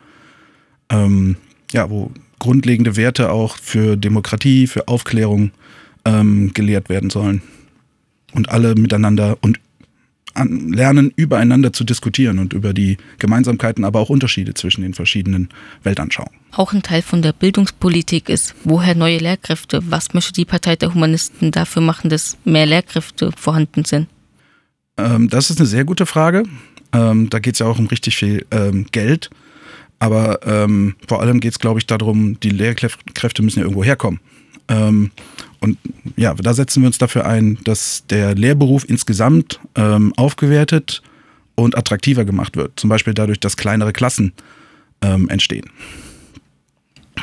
ähm, 0.90 1.36
ja, 1.72 1.88
wo 1.88 2.10
grundlegende 2.38 2.96
Werte 2.96 3.30
auch 3.30 3.56
für 3.56 3.96
Demokratie, 3.96 4.66
für 4.66 4.88
Aufklärung 4.88 5.52
ähm, 6.04 6.52
gelehrt 6.52 6.88
werden 6.88 7.10
sollen. 7.10 7.42
Und 8.32 8.50
alle 8.50 8.74
miteinander 8.74 9.38
und 9.40 9.60
lernen, 10.36 11.12
übereinander 11.16 11.72
zu 11.72 11.84
diskutieren 11.84 12.38
und 12.38 12.52
über 12.52 12.72
die 12.72 12.96
Gemeinsamkeiten, 13.18 13.84
aber 13.84 14.00
auch 14.00 14.10
Unterschiede 14.10 14.54
zwischen 14.54 14.82
den 14.82 14.94
verschiedenen 14.94 15.48
Weltanschauungen. 15.82 16.38
Auch 16.52 16.72
ein 16.72 16.82
Teil 16.82 17.02
von 17.02 17.22
der 17.22 17.32
Bildungspolitik 17.32 18.28
ist, 18.28 18.54
woher 18.64 18.94
neue 18.94 19.18
Lehrkräfte? 19.18 19.80
Was 19.88 20.14
möchte 20.14 20.32
die 20.32 20.44
Partei 20.44 20.76
der 20.76 20.94
Humanisten 20.94 21.50
dafür 21.50 21.82
machen, 21.82 22.10
dass 22.10 22.36
mehr 22.44 22.66
Lehrkräfte 22.66 23.30
vorhanden 23.36 23.84
sind? 23.84 24.08
Ähm, 24.96 25.28
das 25.28 25.50
ist 25.50 25.58
eine 25.58 25.66
sehr 25.66 25.84
gute 25.84 26.06
Frage. 26.06 26.44
Ähm, 26.92 27.30
da 27.30 27.38
geht 27.38 27.54
es 27.54 27.60
ja 27.60 27.66
auch 27.66 27.78
um 27.78 27.86
richtig 27.86 28.16
viel 28.16 28.44
ähm, 28.50 28.86
Geld. 28.90 29.30
Aber 29.98 30.40
ähm, 30.46 30.96
vor 31.06 31.20
allem 31.20 31.40
geht 31.40 31.52
es, 31.52 31.58
glaube 31.58 31.78
ich, 31.78 31.86
darum, 31.86 32.40
die 32.40 32.50
Lehrkräfte 32.50 33.42
müssen 33.42 33.58
ja 33.58 33.64
irgendwo 33.64 33.84
herkommen. 33.84 34.20
Und 35.60 35.78
ja, 36.16 36.34
da 36.34 36.54
setzen 36.54 36.82
wir 36.82 36.86
uns 36.86 36.98
dafür 36.98 37.26
ein, 37.26 37.58
dass 37.64 38.04
der 38.08 38.34
Lehrberuf 38.34 38.88
insgesamt 38.88 39.60
ähm, 39.76 40.12
aufgewertet 40.16 41.02
und 41.54 41.76
attraktiver 41.76 42.24
gemacht 42.24 42.56
wird. 42.56 42.80
Zum 42.80 42.88
Beispiel 42.88 43.14
dadurch, 43.14 43.40
dass 43.40 43.56
kleinere 43.56 43.92
Klassen 43.92 44.32
ähm, 45.02 45.28
entstehen. 45.28 45.70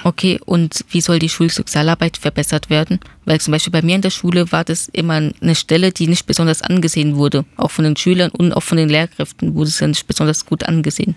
Okay, 0.04 0.40
und 0.46 0.86
wie 0.92 1.02
soll 1.02 1.18
die 1.18 1.30
Schulsozialarbeit 1.30 2.18
verbessert 2.18 2.70
werden? 2.70 3.00
Weil 3.26 3.42
zum 3.42 3.52
Beispiel 3.52 3.72
bei 3.72 3.82
mir 3.82 3.96
in 3.96 4.02
der 4.02 4.12
Schule 4.12 4.52
war 4.52 4.64
das 4.64 4.90
immer 4.90 5.14
eine 5.14 5.56
Stelle, 5.56 5.92
die 5.92 6.08
nicht 6.08 6.28
besonders 6.28 6.62
angesehen 6.62 7.16
wurde. 7.16 7.46
Auch 7.56 7.72
von 7.72 7.84
den 7.84 7.96
Schülern 7.96 8.30
und 8.32 8.54
auch 8.54 8.64
von 8.64 8.78
den 8.78 8.90
Lehrkräften 8.90 9.56
wurde 9.56 9.70
es 9.70 9.80
ja 9.80 9.88
nicht 9.88 10.06
besonders 10.06 10.46
gut 10.46 10.64
angesehen. 10.64 11.16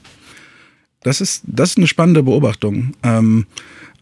Das 1.02 1.20
ist, 1.20 1.42
das 1.46 1.70
ist 1.70 1.78
eine 1.78 1.86
spannende 1.86 2.22
Beobachtung. 2.22 2.92
Ähm, 3.02 3.46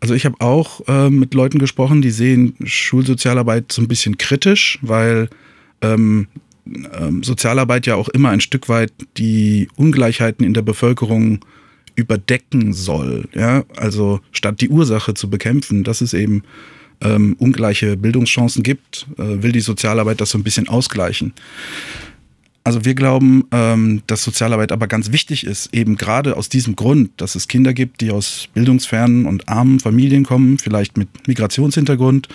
also 0.01 0.15
ich 0.15 0.25
habe 0.25 0.41
auch 0.41 0.87
äh, 0.89 1.11
mit 1.11 1.35
Leuten 1.35 1.59
gesprochen, 1.59 2.03
die 2.03 2.11
sehen 2.11 2.55
Schulsozialarbeit 2.65 3.73
so 3.73 3.83
ein 3.83 3.89
bisschen 3.89 4.19
kritisch, 4.19 4.79
weil 4.83 5.29
ähm, 5.81 6.29
ähm, 6.67 7.23
Sozialarbeit 7.23 7.87
ja 7.87 7.95
auch 7.95 8.09
immer 8.09 8.31
ein 8.31 8.41
Stück 8.41 8.69
weit 8.69 8.93
die 9.17 9.69
Ungleichheiten 9.77 10.45
in 10.45 10.55
der 10.55 10.63
Bevölkerung 10.63 11.41
überdecken 11.95 12.73
soll. 12.73 13.29
Ja? 13.35 13.65
Also 13.77 14.21
statt 14.31 14.61
die 14.61 14.69
Ursache 14.69 15.15
zu 15.15 15.31
bekämpfen, 15.31 15.85
dass 15.85 16.01
es 16.01 16.15
eben 16.15 16.43
ähm, 17.01 17.37
ungleiche 17.39 17.97
Bildungschancen 17.97 18.63
gibt, 18.63 19.07
äh, 19.19 19.43
will 19.43 19.53
die 19.53 19.61
Sozialarbeit 19.61 20.21
das 20.21 20.31
so 20.31 20.39
ein 20.39 20.45
bisschen 20.45 20.69
ausgleichen. 20.69 21.33
Also 22.69 22.85
wir 22.85 22.95
glauben, 22.95 23.47
ähm, 23.51 24.03
dass 24.09 24.23
Sozialarbeit 24.23 24.73
aber 24.73 24.89
ganz 24.89 25.11
wichtig 25.11 25.47
ist, 25.47 25.73
eben 25.75 25.97
gerade 25.97 26.37
aus 26.37 26.51
diesem 26.51 26.77
Grund, 26.77 27.13
dass 27.17 27.35
es 27.35 27.49
Kinder 27.49 27.73
gibt, 27.73 28.03
die 28.03 28.11
aus 28.11 28.47
bildungsfernen 28.53 29.25
und 29.25 29.49
armen 29.49 29.81
Familien 29.81 30.27
kommen, 30.27 30.59
vielleicht 30.59 30.99
mit 30.99 31.09
Migrationshintergrund, 31.27 32.29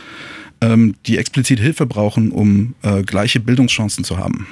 ähm, 0.62 0.96
die 1.06 1.20
explizit 1.20 1.60
Hilfe 1.60 1.86
brauchen, 1.86 2.32
um 2.32 2.74
äh, 2.82 3.04
gleiche 3.04 3.40
Bildungschancen 3.42 4.04
zu 4.04 4.18
haben. 4.18 4.48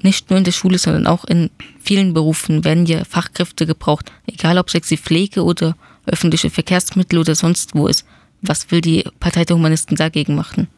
Nicht 0.00 0.30
nur 0.30 0.38
in 0.38 0.44
der 0.44 0.52
Schule, 0.52 0.78
sondern 0.78 1.06
auch 1.06 1.26
in 1.26 1.50
vielen 1.78 2.14
Berufen 2.14 2.64
werden 2.64 2.86
ja 2.86 3.04
Fachkräfte 3.04 3.66
gebraucht, 3.66 4.10
egal 4.26 4.56
ob 4.56 4.68
es 4.68 4.72
jetzt 4.72 4.90
die 4.90 4.96
Pflege 4.96 5.44
oder 5.44 5.76
öffentliche 6.06 6.48
Verkehrsmittel 6.48 7.18
oder 7.18 7.34
sonst 7.34 7.74
wo 7.74 7.86
ist. 7.86 8.06
Was 8.40 8.70
will 8.70 8.80
die 8.80 9.04
Partei 9.20 9.44
der 9.44 9.56
Humanisten 9.56 9.94
dagegen 9.94 10.34
machen? 10.34 10.68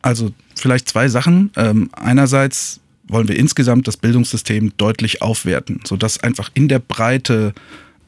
Also 0.00 0.32
vielleicht 0.54 0.88
zwei 0.88 1.08
Sachen. 1.08 1.50
Ähm, 1.56 1.90
einerseits 1.92 2.79
wollen 3.10 3.28
wir 3.28 3.36
insgesamt 3.36 3.88
das 3.88 3.96
Bildungssystem 3.96 4.72
deutlich 4.76 5.22
aufwerten, 5.22 5.80
sodass 5.84 6.22
einfach 6.22 6.50
in 6.54 6.68
der 6.68 6.78
Breite 6.78 7.52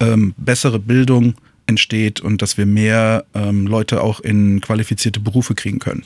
ähm, 0.01 0.35
bessere 0.37 0.79
Bildung 0.79 1.35
entsteht 1.67 2.21
und 2.21 2.43
dass 2.43 2.59
wir 2.59 2.67
mehr 2.67 3.25
ähm, 3.35 3.67
Leute 3.67 4.03
auch 4.03 4.21
in 4.21 4.61
qualifizierte 4.61 5.21
Berufe 5.21 5.55
kriegen 5.55 5.79
können. 5.79 6.05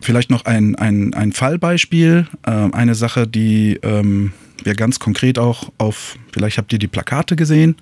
Vielleicht 0.00 0.30
noch 0.30 0.44
ein, 0.44 0.76
ein, 0.76 1.14
ein 1.14 1.32
Fallbeispiel, 1.32 2.26
äh, 2.42 2.50
eine 2.50 2.94
Sache, 2.94 3.26
die 3.26 3.78
ähm, 3.82 4.32
wir 4.62 4.74
ganz 4.74 4.98
konkret 4.98 5.38
auch 5.38 5.72
auf, 5.78 6.16
vielleicht 6.32 6.58
habt 6.58 6.72
ihr 6.72 6.78
die 6.78 6.88
Plakate 6.88 7.36
gesehen, 7.36 7.76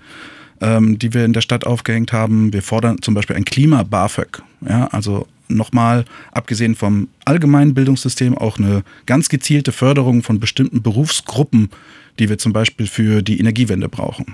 ähm, 0.61 0.99
die 0.99 1.13
wir 1.13 1.25
in 1.25 1.33
der 1.33 1.41
Stadt 1.41 1.67
aufgehängt 1.67 2.13
haben. 2.13 2.53
Wir 2.53 2.63
fordern 2.63 3.03
zum 3.03 3.15
Beispiel 3.15 3.37
ein 3.37 3.45
Klima-BAföG, 3.45 4.43
ja, 4.69 4.87
also 4.89 5.27
nochmal, 5.49 6.05
abgesehen 6.33 6.75
vom 6.75 7.09
allgemeinen 7.25 7.75
Bildungssystem, 7.75 8.37
auch 8.37 8.59
eine 8.59 8.83
ganz 9.07 9.29
gezielte 9.29 9.73
Förderung 9.73 10.23
von 10.23 10.41
bestimmten 10.41 10.83
Berufsgruppen, 10.83 11.71
die 12.19 12.29
wir 12.29 12.39
zum 12.39 12.53
Beispiel 12.53 12.87
für 12.87 13.23
die 13.23 13.39
Energiewende 13.39 13.89
brauchen. 13.89 14.27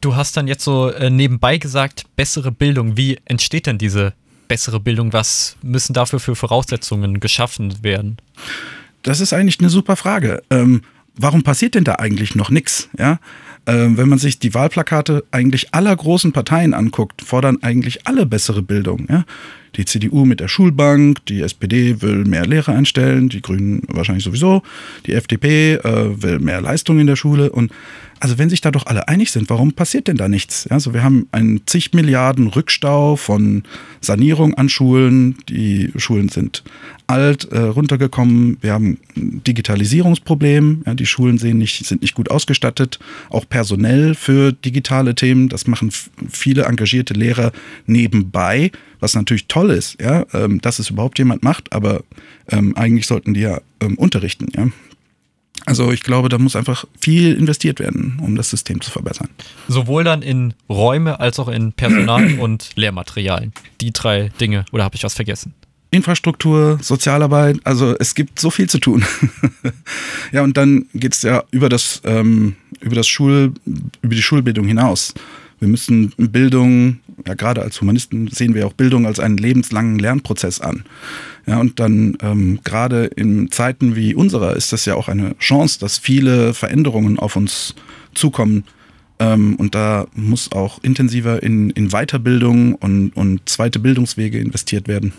Du 0.00 0.14
hast 0.14 0.36
dann 0.36 0.46
jetzt 0.46 0.64
so 0.64 0.90
äh, 0.90 1.10
nebenbei 1.10 1.58
gesagt, 1.58 2.04
bessere 2.16 2.52
Bildung. 2.52 2.96
Wie 2.96 3.18
entsteht 3.24 3.66
denn 3.66 3.78
diese 3.78 4.14
bessere 4.46 4.80
Bildung? 4.80 5.12
Was 5.12 5.56
müssen 5.62 5.92
dafür 5.92 6.20
für 6.20 6.34
Voraussetzungen 6.34 7.20
geschaffen 7.20 7.82
werden? 7.82 8.18
Das 9.02 9.20
ist 9.20 9.32
eigentlich 9.32 9.60
eine 9.60 9.70
super 9.70 9.96
Frage. 9.96 10.42
Ähm, 10.50 10.82
warum 11.16 11.42
passiert 11.42 11.74
denn 11.74 11.84
da 11.84 11.94
eigentlich 11.94 12.34
noch 12.34 12.50
nichts? 12.50 12.88
Ja? 12.98 13.20
Ähm, 13.66 13.96
wenn 13.96 14.08
man 14.08 14.18
sich 14.18 14.38
die 14.38 14.54
Wahlplakate 14.54 15.24
eigentlich 15.30 15.74
aller 15.74 15.94
großen 15.94 16.32
Parteien 16.32 16.74
anguckt, 16.74 17.22
fordern 17.22 17.58
eigentlich 17.62 18.06
alle 18.06 18.26
bessere 18.26 18.62
Bildung. 18.62 19.06
Ja? 19.08 19.24
Die 19.76 19.84
CDU 19.84 20.24
mit 20.24 20.40
der 20.40 20.48
Schulbank, 20.48 21.24
die 21.26 21.42
SPD 21.42 22.00
will 22.02 22.24
mehr 22.24 22.46
Lehrer 22.46 22.74
einstellen, 22.74 23.28
die 23.28 23.42
Grünen 23.42 23.82
wahrscheinlich 23.88 24.24
sowieso, 24.24 24.62
die 25.06 25.12
FDP 25.12 25.74
äh, 25.74 26.22
will 26.22 26.38
mehr 26.38 26.60
Leistung 26.60 26.98
in 26.98 27.06
der 27.06 27.16
Schule 27.16 27.50
und 27.50 27.72
also 28.20 28.38
wenn 28.38 28.50
sich 28.50 28.60
da 28.60 28.70
doch 28.70 28.86
alle 28.86 29.08
einig 29.08 29.30
sind, 29.30 29.50
warum 29.50 29.72
passiert 29.72 30.08
denn 30.08 30.16
da 30.16 30.28
nichts? 30.28 30.66
Also 30.68 30.94
wir 30.94 31.02
haben 31.02 31.28
einen 31.32 31.66
zig 31.66 31.92
Milliarden 31.92 32.48
Rückstau 32.48 33.16
von 33.16 33.62
Sanierung 34.00 34.54
an 34.54 34.68
Schulen. 34.68 35.36
Die 35.48 35.92
Schulen 35.96 36.28
sind 36.28 36.64
alt 37.06 37.50
äh, 37.52 37.58
runtergekommen. 37.58 38.58
Wir 38.60 38.72
haben 38.72 38.98
ein 39.16 39.42
Digitalisierungsproblem. 39.44 40.82
Ja, 40.86 40.94
die 40.94 41.06
Schulen 41.06 41.38
sehen 41.38 41.58
nicht, 41.58 41.84
sind 41.86 42.02
nicht 42.02 42.14
gut 42.14 42.30
ausgestattet, 42.30 42.98
auch 43.30 43.48
personell 43.48 44.14
für 44.14 44.52
digitale 44.52 45.14
Themen. 45.14 45.48
Das 45.48 45.66
machen 45.66 45.90
viele 46.28 46.64
engagierte 46.64 47.14
Lehrer 47.14 47.52
nebenbei, 47.86 48.70
was 49.00 49.14
natürlich 49.14 49.46
toll 49.46 49.70
ist, 49.70 50.00
ja, 50.00 50.26
ähm, 50.34 50.60
dass 50.60 50.78
es 50.78 50.90
überhaupt 50.90 51.18
jemand 51.18 51.42
macht, 51.42 51.72
aber 51.72 52.02
ähm, 52.50 52.76
eigentlich 52.76 53.06
sollten 53.06 53.34
die 53.34 53.40
ja 53.40 53.60
ähm, 53.80 53.96
unterrichten. 53.96 54.48
Ja. 54.56 54.68
Also 55.66 55.92
ich 55.92 56.02
glaube, 56.02 56.28
da 56.28 56.38
muss 56.38 56.56
einfach 56.56 56.84
viel 57.00 57.34
investiert 57.34 57.80
werden, 57.80 58.18
um 58.22 58.36
das 58.36 58.50
System 58.50 58.80
zu 58.80 58.90
verbessern. 58.90 59.28
Sowohl 59.68 60.04
dann 60.04 60.22
in 60.22 60.54
Räume 60.68 61.20
als 61.20 61.38
auch 61.38 61.48
in 61.48 61.72
Personal 61.72 62.34
und 62.38 62.70
Lehrmaterialien. 62.74 63.52
Die 63.80 63.92
drei 63.92 64.30
Dinge. 64.40 64.64
Oder 64.72 64.84
habe 64.84 64.96
ich 64.96 65.04
was 65.04 65.14
vergessen? 65.14 65.54
Infrastruktur, 65.90 66.78
Sozialarbeit, 66.82 67.60
also 67.64 67.96
es 67.98 68.14
gibt 68.14 68.38
so 68.38 68.50
viel 68.50 68.68
zu 68.68 68.78
tun. 68.78 69.04
ja, 70.32 70.42
und 70.42 70.56
dann 70.56 70.86
geht 70.92 71.14
es 71.14 71.22
ja 71.22 71.44
über 71.50 71.70
das, 71.70 72.02
ähm, 72.04 72.56
über 72.80 72.94
das 72.94 73.08
Schul, 73.08 73.54
über 74.02 74.14
die 74.14 74.22
Schulbildung 74.22 74.66
hinaus. 74.66 75.14
Wir 75.60 75.68
müssen 75.68 76.12
Bildung, 76.16 77.00
ja 77.26 77.34
gerade 77.34 77.62
als 77.62 77.80
Humanisten 77.80 78.28
sehen 78.28 78.54
wir 78.54 78.66
auch 78.66 78.72
Bildung 78.72 79.06
als 79.06 79.18
einen 79.18 79.38
lebenslangen 79.38 79.98
Lernprozess 79.98 80.60
an. 80.60 80.84
Ja, 81.46 81.58
und 81.58 81.80
dann 81.80 82.16
ähm, 82.20 82.60
gerade 82.62 83.06
in 83.06 83.50
Zeiten 83.50 83.96
wie 83.96 84.14
unserer 84.14 84.54
ist 84.54 84.72
das 84.72 84.84
ja 84.84 84.94
auch 84.94 85.08
eine 85.08 85.36
Chance, 85.38 85.78
dass 85.80 85.98
viele 85.98 86.54
Veränderungen 86.54 87.18
auf 87.18 87.36
uns 87.36 87.74
zukommen. 88.14 88.64
Ähm, 89.18 89.56
und 89.56 89.74
da 89.74 90.06
muss 90.14 90.52
auch 90.52 90.82
intensiver 90.82 91.42
in, 91.42 91.70
in 91.70 91.88
Weiterbildung 91.88 92.74
und, 92.74 93.10
und 93.16 93.48
zweite 93.48 93.78
Bildungswege 93.78 94.38
investiert 94.38 94.88
werden. 94.88 95.12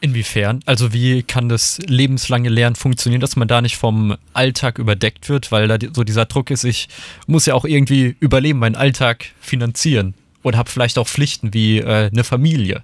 Inwiefern? 0.00 0.60
Also 0.64 0.92
wie 0.92 1.22
kann 1.24 1.48
das 1.48 1.78
lebenslange 1.86 2.48
Lernen 2.48 2.76
funktionieren, 2.76 3.20
dass 3.20 3.34
man 3.34 3.48
da 3.48 3.60
nicht 3.60 3.76
vom 3.76 4.16
Alltag 4.32 4.78
überdeckt 4.78 5.28
wird, 5.28 5.50
weil 5.50 5.66
da 5.66 5.76
so 5.92 6.04
dieser 6.04 6.24
Druck 6.24 6.50
ist, 6.50 6.64
ich 6.64 6.88
muss 7.26 7.46
ja 7.46 7.54
auch 7.54 7.64
irgendwie 7.64 8.14
überleben, 8.20 8.60
meinen 8.60 8.76
Alltag 8.76 9.26
finanzieren 9.40 10.14
und 10.42 10.56
habe 10.56 10.70
vielleicht 10.70 10.98
auch 10.98 11.08
Pflichten 11.08 11.52
wie 11.52 11.78
äh, 11.78 12.10
eine 12.12 12.22
Familie. 12.22 12.82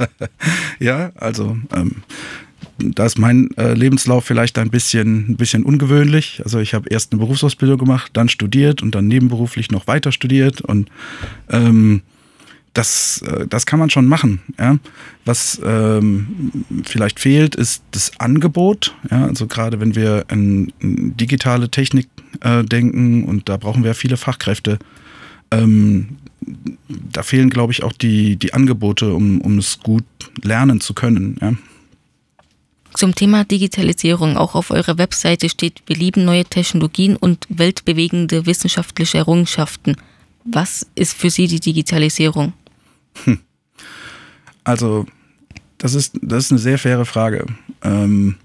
ja, 0.80 1.12
also 1.14 1.56
ähm, 1.72 2.02
da 2.78 3.06
ist 3.06 3.18
mein 3.18 3.50
äh, 3.56 3.72
Lebenslauf 3.72 4.24
vielleicht 4.24 4.58
ein 4.58 4.70
bisschen, 4.70 5.30
ein 5.30 5.36
bisschen 5.36 5.62
ungewöhnlich. 5.62 6.42
Also 6.44 6.58
ich 6.58 6.74
habe 6.74 6.88
erst 6.90 7.12
eine 7.12 7.20
Berufsausbildung 7.20 7.78
gemacht, 7.78 8.10
dann 8.14 8.28
studiert 8.28 8.82
und 8.82 8.94
dann 8.94 9.08
nebenberuflich 9.08 9.70
noch 9.70 9.86
weiter 9.86 10.12
studiert 10.12 10.60
und 10.60 10.90
ähm, 11.48 12.02
das, 12.74 13.22
äh, 13.22 13.46
das 13.46 13.66
kann 13.66 13.78
man 13.78 13.88
schon 13.88 14.06
machen. 14.06 14.40
Ja. 14.58 14.76
Was 15.24 15.60
ähm, 15.64 16.64
vielleicht 16.84 17.20
fehlt, 17.20 17.54
ist 17.54 17.82
das 17.92 18.12
Angebot. 18.18 18.94
Ja. 19.10 19.26
Also 19.26 19.46
gerade 19.46 19.80
wenn 19.80 19.94
wir 19.94 20.26
an 20.28 20.72
digitale 20.80 21.70
Technik 21.70 22.08
äh, 22.40 22.62
denken 22.64 23.24
und 23.24 23.48
da 23.48 23.56
brauchen 23.56 23.84
wir 23.84 23.94
viele 23.94 24.16
Fachkräfte. 24.16 24.78
Ähm, 25.50 26.16
da 26.86 27.22
fehlen, 27.22 27.48
glaube 27.48 27.72
ich, 27.72 27.82
auch 27.82 27.92
die, 27.92 28.36
die 28.36 28.52
Angebote, 28.52 29.14
um, 29.14 29.40
um 29.40 29.58
es 29.58 29.78
gut 29.80 30.04
lernen 30.42 30.80
zu 30.80 30.92
können. 30.92 31.38
Ja. 31.40 31.54
Zum 32.92 33.14
Thema 33.14 33.44
Digitalisierung. 33.44 34.36
Auch 34.36 34.54
auf 34.54 34.70
eurer 34.70 34.98
Webseite 34.98 35.48
steht, 35.48 35.82
wir 35.86 35.96
lieben 35.96 36.24
neue 36.24 36.44
Technologien 36.44 37.16
und 37.16 37.46
weltbewegende 37.48 38.46
wissenschaftliche 38.46 39.18
Errungenschaften. 39.18 39.96
Was 40.44 40.86
ist 40.94 41.16
für 41.16 41.30
Sie 41.30 41.46
die 41.46 41.60
Digitalisierung? 41.60 42.52
Hm. 43.24 43.38
Also, 44.64 45.06
das 45.78 45.94
ist, 45.94 46.18
das 46.22 46.46
ist 46.46 46.52
eine 46.52 46.60
sehr 46.60 46.78
faire 46.78 47.04
Frage. 47.04 47.46
Ähm, 47.82 48.36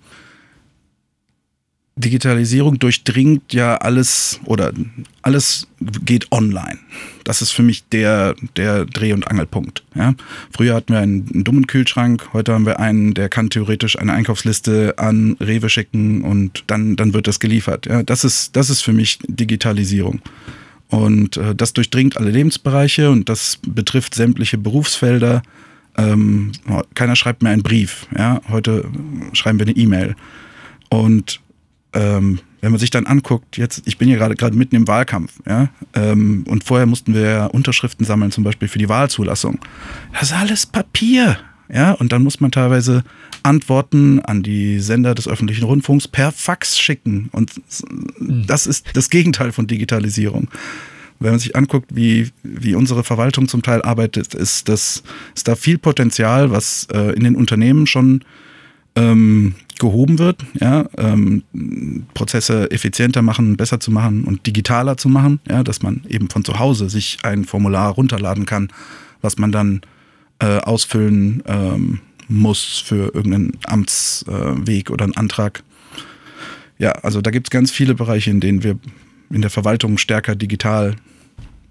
Digitalisierung 1.99 2.79
durchdringt 2.79 3.53
ja 3.53 3.75
alles 3.75 4.39
oder 4.45 4.71
alles 5.21 5.67
geht 5.79 6.31
online. 6.31 6.79
Das 7.25 7.41
ist 7.41 7.51
für 7.51 7.61
mich 7.61 7.87
der, 7.89 8.35
der 8.55 8.85
Dreh- 8.85 9.11
und 9.11 9.27
Angelpunkt. 9.27 9.83
Ja? 9.95 10.15
Früher 10.55 10.75
hatten 10.75 10.93
wir 10.93 10.99
einen, 10.99 11.29
einen, 11.33 11.43
dummen 11.43 11.67
Kühlschrank, 11.67 12.29
heute 12.31 12.53
haben 12.53 12.65
wir 12.65 12.79
einen, 12.79 13.13
der 13.13 13.27
kann 13.27 13.49
theoretisch 13.49 13.99
eine 13.99 14.13
Einkaufsliste 14.13 14.95
an 14.97 15.35
Rewe 15.41 15.69
schicken 15.69 16.23
und 16.23 16.63
dann, 16.67 16.95
dann 16.95 17.13
wird 17.13 17.27
das 17.27 17.41
geliefert. 17.41 17.85
Ja? 17.85 18.01
Das, 18.01 18.23
ist, 18.23 18.55
das 18.55 18.69
ist 18.69 18.81
für 18.81 18.93
mich 18.93 19.19
Digitalisierung. 19.27 20.21
Und 20.89 21.37
äh, 21.37 21.55
das 21.55 21.73
durchdringt 21.73 22.17
alle 22.17 22.31
Lebensbereiche 22.31 23.11
und 23.11 23.29
das 23.29 23.59
betrifft 23.65 24.15
sämtliche 24.15 24.57
Berufsfelder. 24.57 25.41
ähm, 25.97 26.51
keiner 26.95 27.15
schreibt 27.15 27.43
mehr 27.43 27.51
einen 27.51 27.63
Brief. 27.63 28.07
Ja? 28.17 28.41
Heute 28.49 28.85
schreiben 29.33 29.59
wir 29.59 29.67
eine 29.67 29.75
E-Mail. 29.75 30.15
Und 30.89 31.39
ähm, 31.93 32.39
wenn 32.61 32.71
man 32.71 32.79
sich 32.79 32.89
dann 32.89 33.05
anguckt, 33.05 33.57
jetzt, 33.57 33.83
ich 33.85 33.97
bin 33.97 34.07
hier 34.07 34.17
gerade 34.17 34.35
gerade 34.35 34.55
mitten 34.55 34.75
im 34.75 34.87
Wahlkampf, 34.87 35.39
ja, 35.47 35.69
ähm, 35.93 36.43
und 36.47 36.63
vorher 36.63 36.85
mussten 36.85 37.13
wir 37.13 37.49
Unterschriften 37.53 38.05
sammeln, 38.05 38.31
zum 38.31 38.43
Beispiel 38.43 38.67
für 38.67 38.79
die 38.79 38.89
Wahlzulassung. 38.89 39.59
Das 40.13 40.23
ist 40.23 40.33
alles 40.33 40.65
Papier, 40.65 41.37
ja, 41.71 41.91
und 41.91 42.11
dann 42.11 42.23
muss 42.23 42.39
man 42.39 42.51
teilweise 42.51 43.03
Antworten 43.43 44.19
an 44.19 44.43
die 44.43 44.79
Sender 44.79 45.13
des 45.15 45.27
öffentlichen 45.27 45.63
Rundfunks 45.63 46.07
per 46.07 46.31
Fax 46.31 46.79
schicken. 46.79 47.29
Und 47.31 47.51
das 48.19 48.67
ist 48.67 48.87
das 48.93 49.09
Gegenteil 49.09 49.51
von 49.51 49.67
Digitalisierung. 49.67 50.49
Wenn 51.19 51.31
man 51.31 51.39
sich 51.39 51.55
anguckt, 51.55 51.95
wie, 51.95 52.29
wie 52.43 52.75
unsere 52.75 53.03
Verwaltung 53.03 53.47
zum 53.47 53.61
Teil 53.61 53.81
arbeitet, 53.81 54.33
ist, 54.33 54.69
das, 54.69 55.03
ist 55.35 55.47
da 55.47 55.55
viel 55.55 55.77
Potenzial, 55.77 56.49
was 56.49 56.87
äh, 56.93 57.13
in 57.13 57.23
den 57.23 57.35
Unternehmen 57.35 57.87
schon 57.87 58.23
ähm, 58.95 59.53
gehoben 59.79 60.17
wird, 60.17 60.45
ja, 60.59 60.85
ähm, 60.97 61.43
Prozesse 62.13 62.71
effizienter 62.71 63.21
machen, 63.21 63.57
besser 63.57 63.79
zu 63.79 63.91
machen 63.91 64.23
und 64.23 64.45
digitaler 64.45 64.97
zu 64.97 65.07
machen, 65.09 65.39
ja, 65.47 65.63
dass 65.63 65.81
man 65.81 66.01
eben 66.07 66.29
von 66.29 66.43
zu 66.43 66.57
Hause 66.59 66.89
sich 66.89 67.19
ein 67.23 67.45
Formular 67.45 67.91
runterladen 67.91 68.45
kann, 68.45 68.69
was 69.21 69.37
man 69.37 69.51
dann 69.51 69.81
äh, 70.39 70.57
ausfüllen 70.59 71.43
ähm, 71.45 72.01
muss 72.27 72.81
für 72.85 73.13
irgendeinen 73.13 73.57
Amtsweg 73.65 74.89
äh, 74.89 74.93
oder 74.93 75.05
einen 75.05 75.17
Antrag. 75.17 75.63
Ja, 76.77 76.91
also 76.91 77.21
da 77.21 77.31
gibt 77.31 77.47
es 77.47 77.51
ganz 77.51 77.71
viele 77.71 77.95
Bereiche, 77.95 78.29
in 78.29 78.39
denen 78.39 78.63
wir 78.63 78.77
in 79.31 79.41
der 79.41 79.49
Verwaltung 79.49 79.97
stärker 79.97 80.35
digital 80.35 80.95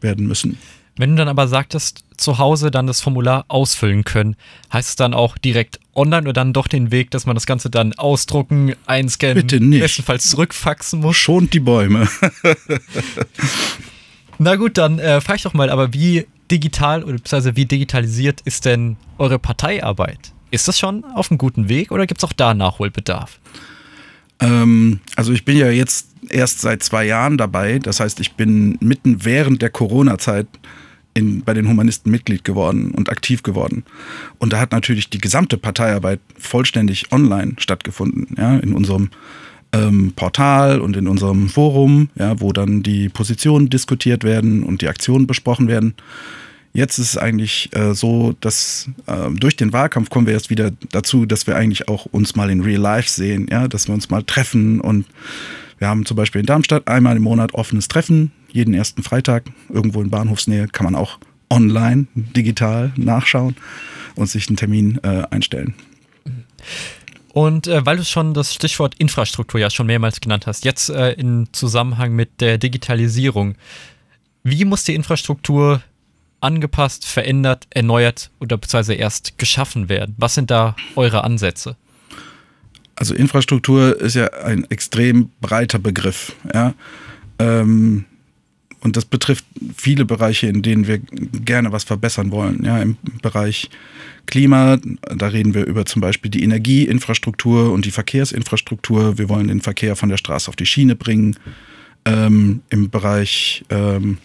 werden 0.00 0.26
müssen. 0.26 0.58
Wenn 0.96 1.10
du 1.10 1.16
dann 1.16 1.28
aber 1.28 1.46
sagtest, 1.46 2.04
zu 2.16 2.38
Hause 2.38 2.72
dann 2.72 2.88
das 2.88 3.00
Formular 3.00 3.44
ausfüllen 3.46 4.02
können, 4.04 4.34
heißt 4.72 4.88
es 4.90 4.96
dann 4.96 5.14
auch 5.14 5.38
direkt 5.38 5.78
online 5.94 6.22
oder 6.22 6.32
dann 6.32 6.52
doch 6.52 6.66
den 6.66 6.90
Weg, 6.90 7.12
dass 7.12 7.24
man 7.24 7.36
das 7.36 7.46
Ganze 7.46 7.70
dann 7.70 7.92
ausdrucken, 7.92 8.74
einscannen, 8.86 9.46
Bitte 9.46 9.60
nicht. 9.60 9.80
bestenfalls 9.80 10.28
zurückfaxen 10.28 11.00
muss? 11.00 11.16
Schont 11.16 11.54
die 11.54 11.60
Bäume. 11.60 12.08
Na 14.38 14.56
gut, 14.56 14.76
dann 14.76 14.98
äh, 14.98 15.20
frage 15.20 15.36
ich 15.36 15.42
doch 15.44 15.54
mal, 15.54 15.70
aber 15.70 15.92
wie 15.92 16.26
digital 16.50 17.02
oder 17.04 17.14
beziehungsweise 17.14 17.56
wie 17.56 17.66
digitalisiert 17.66 18.40
ist 18.42 18.64
denn 18.64 18.96
eure 19.18 19.38
Parteiarbeit? 19.38 20.32
Ist 20.50 20.68
das 20.68 20.78
schon 20.78 21.04
auf 21.04 21.30
einem 21.30 21.38
guten 21.38 21.68
Weg 21.68 21.92
oder 21.92 22.06
gibt 22.06 22.20
es 22.20 22.24
auch 22.24 22.32
da 22.32 22.54
Nachholbedarf? 22.54 23.38
Ähm, 24.40 25.00
also 25.16 25.32
ich 25.32 25.44
bin 25.44 25.56
ja 25.56 25.70
jetzt 25.70 26.08
erst 26.30 26.60
seit 26.60 26.82
zwei 26.82 27.04
Jahren 27.04 27.38
dabei. 27.38 27.78
Das 27.78 28.00
heißt, 28.00 28.20
ich 28.20 28.34
bin 28.34 28.78
mitten 28.80 29.24
während 29.24 29.62
der 29.62 29.70
Corona-Zeit 29.70 30.46
bei 31.44 31.52
den 31.54 31.68
Humanisten 31.68 32.12
Mitglied 32.12 32.44
geworden 32.44 32.92
und 32.92 33.10
aktiv 33.10 33.42
geworden. 33.42 33.84
Und 34.38 34.52
da 34.52 34.60
hat 34.60 34.70
natürlich 34.70 35.10
die 35.10 35.18
gesamte 35.18 35.58
Parteiarbeit 35.58 36.20
vollständig 36.38 37.10
online 37.10 37.54
stattgefunden, 37.58 38.36
ja, 38.38 38.56
in 38.58 38.72
unserem 38.72 39.10
ähm, 39.72 40.12
Portal 40.16 40.80
und 40.80 40.96
in 40.96 41.06
unserem 41.08 41.48
Forum, 41.48 42.08
ja, 42.16 42.40
wo 42.40 42.52
dann 42.52 42.82
die 42.82 43.08
Positionen 43.08 43.68
diskutiert 43.68 44.24
werden 44.24 44.62
und 44.62 44.82
die 44.82 44.88
Aktionen 44.88 45.26
besprochen 45.26 45.68
werden. 45.68 45.94
Jetzt 46.72 46.98
ist 46.98 47.10
es 47.10 47.18
eigentlich 47.18 47.74
äh, 47.74 47.94
so, 47.94 48.34
dass 48.40 48.88
äh, 49.06 49.30
durch 49.30 49.56
den 49.56 49.72
Wahlkampf 49.72 50.10
kommen 50.10 50.26
wir 50.26 50.34
jetzt 50.34 50.50
wieder 50.50 50.70
dazu, 50.92 51.26
dass 51.26 51.46
wir 51.46 51.56
eigentlich 51.56 51.88
auch 51.88 52.06
uns 52.06 52.36
mal 52.36 52.50
in 52.50 52.60
Real 52.60 52.80
Life 52.80 53.08
sehen, 53.08 53.46
ja, 53.50 53.68
dass 53.68 53.88
wir 53.88 53.94
uns 53.94 54.10
mal 54.10 54.22
treffen 54.22 54.80
und 54.80 55.06
wir 55.78 55.88
haben 55.88 56.04
zum 56.04 56.16
Beispiel 56.16 56.40
in 56.40 56.46
Darmstadt 56.46 56.88
einmal 56.88 57.16
im 57.16 57.22
Monat 57.22 57.54
offenes 57.54 57.88
Treffen, 57.88 58.32
jeden 58.50 58.74
ersten 58.74 59.02
Freitag, 59.02 59.44
irgendwo 59.68 60.02
in 60.02 60.10
Bahnhofsnähe, 60.10 60.66
kann 60.68 60.84
man 60.84 60.94
auch 60.94 61.18
online, 61.50 62.06
digital 62.14 62.92
nachschauen 62.96 63.56
und 64.16 64.28
sich 64.28 64.48
einen 64.48 64.56
Termin 64.56 64.98
äh, 65.02 65.22
einstellen. 65.30 65.74
Und 67.38 67.68
äh, 67.68 67.86
weil 67.86 67.98
du 67.98 68.04
schon 68.04 68.34
das 68.34 68.52
Stichwort 68.52 68.96
Infrastruktur 68.98 69.60
ja 69.60 69.70
schon 69.70 69.86
mehrmals 69.86 70.20
genannt 70.20 70.48
hast, 70.48 70.64
jetzt 70.64 70.90
äh, 70.90 71.12
im 71.12 71.46
Zusammenhang 71.52 72.12
mit 72.12 72.40
der 72.40 72.58
Digitalisierung, 72.58 73.54
wie 74.42 74.64
muss 74.64 74.82
die 74.82 74.96
Infrastruktur 74.96 75.80
angepasst, 76.40 77.06
verändert, 77.06 77.68
erneuert 77.70 78.32
oder 78.40 78.56
beziehungsweise 78.56 78.94
erst 78.94 79.38
geschaffen 79.38 79.88
werden? 79.88 80.16
Was 80.18 80.34
sind 80.34 80.50
da 80.50 80.74
eure 80.96 81.22
Ansätze? 81.22 81.76
Also 82.96 83.14
Infrastruktur 83.14 84.00
ist 84.00 84.16
ja 84.16 84.26
ein 84.42 84.68
extrem 84.68 85.30
breiter 85.40 85.78
Begriff. 85.78 86.34
Ja? 86.52 86.74
Ähm, 87.38 88.04
und 88.80 88.96
das 88.96 89.04
betrifft 89.04 89.44
viele 89.76 90.04
Bereiche, 90.04 90.48
in 90.48 90.62
denen 90.62 90.88
wir 90.88 90.98
gerne 90.98 91.70
was 91.70 91.84
verbessern 91.84 92.32
wollen. 92.32 92.64
Ja, 92.64 92.82
Im 92.82 92.96
Bereich 93.22 93.70
Klima, 94.28 94.76
da 95.16 95.28
reden 95.28 95.54
wir 95.54 95.64
über 95.64 95.86
zum 95.86 96.02
Beispiel 96.02 96.30
die 96.30 96.42
Energieinfrastruktur 96.42 97.72
und 97.72 97.86
die 97.86 97.90
Verkehrsinfrastruktur. 97.90 99.16
Wir 99.16 99.30
wollen 99.30 99.48
den 99.48 99.62
Verkehr 99.62 99.96
von 99.96 100.10
der 100.10 100.18
Straße 100.18 100.50
auf 100.50 100.56
die 100.56 100.66
Schiene 100.66 100.94
bringen. 100.94 101.36
Ähm, 102.04 102.60
Im 102.68 102.90
Bereich 102.90 103.64
ähm, 103.70 104.18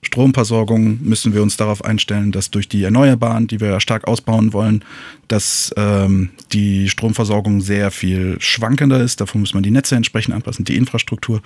Stromversorgung 0.00 1.00
müssen 1.02 1.34
wir 1.34 1.42
uns 1.42 1.56
darauf 1.56 1.84
einstellen, 1.84 2.30
dass 2.30 2.52
durch 2.52 2.68
die 2.68 2.84
Erneuerbaren, 2.84 3.48
die 3.48 3.60
wir 3.60 3.80
stark 3.80 4.06
ausbauen 4.06 4.52
wollen, 4.52 4.84
dass 5.26 5.74
ähm, 5.76 6.30
die 6.52 6.88
Stromversorgung 6.88 7.60
sehr 7.60 7.90
viel 7.90 8.36
schwankender 8.38 9.00
ist. 9.00 9.20
Davon 9.20 9.40
muss 9.40 9.54
man 9.54 9.64
die 9.64 9.72
Netze 9.72 9.96
entsprechend 9.96 10.36
anpassen, 10.36 10.64
die 10.64 10.76
Infrastruktur. 10.76 11.42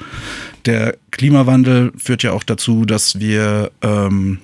Der 0.67 0.99
Klimawandel 1.13 1.93
führt 1.97 2.23
ja 2.23 2.33
auch 2.33 2.45
dazu, 2.45 2.85
dass 2.85 3.19
wir 3.19 3.71
ähm, 3.81 4.39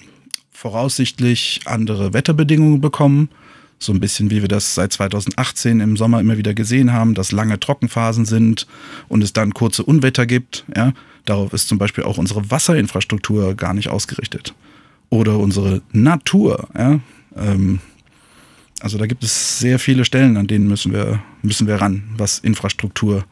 voraussichtlich 0.57 1.61
andere 1.67 2.15
Wetterbedingungen 2.15 2.81
bekommen. 2.81 3.29
So 3.79 3.93
ein 3.93 4.01
bisschen 4.01 4.31
wie 4.31 4.41
wir 4.41 4.49
das 4.49 4.75
seit 4.75 4.91
2018 4.91 5.81
im 5.81 5.99
Sommer 5.99 6.19
immer 6.19 6.39
wieder 6.39 6.55
gesehen 6.55 6.95
haben, 6.95 7.13
dass 7.13 7.31
lange 7.31 7.61
Trockenphasen 7.61 8.25
sind 8.25 8.67
und 9.09 9.23
es 9.23 9.35
dann 9.35 9.53
kurze 9.53 9.83
Unwetter 9.83 10.25
gibt. 10.25 10.65
Ja? 10.75 10.95
Darauf 11.27 11.53
ist 11.53 11.69
zum 11.69 11.77
Beispiel 11.77 12.05
auch 12.05 12.17
unsere 12.17 12.51
Wasserinfrastruktur 12.51 13.55
gar 13.55 13.75
nicht 13.75 13.89
ausgerichtet. 13.89 14.55
Oder 15.11 15.39
unsere 15.39 15.83
Natur. 15.93 16.69
Ja? 16.75 17.01
Ähm, 17.37 17.81
also 18.81 18.97
da 18.97 19.07
gibt 19.07 19.25
es 19.25 19.59
sehr 19.59 19.79
viele 19.79 20.07
Stellen, 20.07 20.39
an 20.39 20.47
denen 20.47 20.69
müssen 20.69 20.93
wir, 20.93 21.23
müssen 21.43 21.67
wir 21.67 21.77
ran, 21.77 22.05
was 22.17 22.39
Infrastruktur 22.39 23.27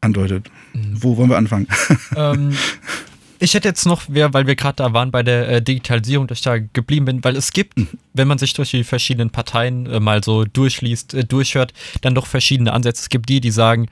andeutet. 0.00 0.50
Mhm. 0.72 1.02
Wo 1.02 1.18
wollen 1.18 1.28
wir 1.28 1.36
anfangen? 1.36 1.68
Ähm, 2.16 2.56
ich 3.40 3.54
hätte 3.54 3.68
jetzt 3.68 3.86
noch, 3.86 4.02
weil 4.06 4.46
wir 4.46 4.54
gerade 4.54 4.76
da 4.76 4.92
waren 4.92 5.10
bei 5.10 5.22
der 5.22 5.48
äh, 5.48 5.62
Digitalisierung, 5.62 6.26
dass 6.26 6.38
ich 6.38 6.44
da 6.44 6.58
geblieben 6.58 7.06
bin, 7.06 7.24
weil 7.24 7.36
es 7.36 7.52
gibt, 7.52 7.78
mhm. 7.78 7.88
wenn 8.12 8.28
man 8.28 8.38
sich 8.38 8.52
durch 8.52 8.70
die 8.70 8.84
verschiedenen 8.84 9.30
Parteien 9.30 9.86
äh, 9.86 9.98
mal 9.98 10.22
so 10.22 10.44
durchliest, 10.44 11.14
äh, 11.14 11.24
durchhört, 11.24 11.72
dann 12.02 12.14
doch 12.14 12.26
verschiedene 12.26 12.72
Ansätze. 12.72 13.02
Es 13.02 13.08
gibt 13.08 13.28
die, 13.30 13.40
die 13.40 13.50
sagen, 13.50 13.86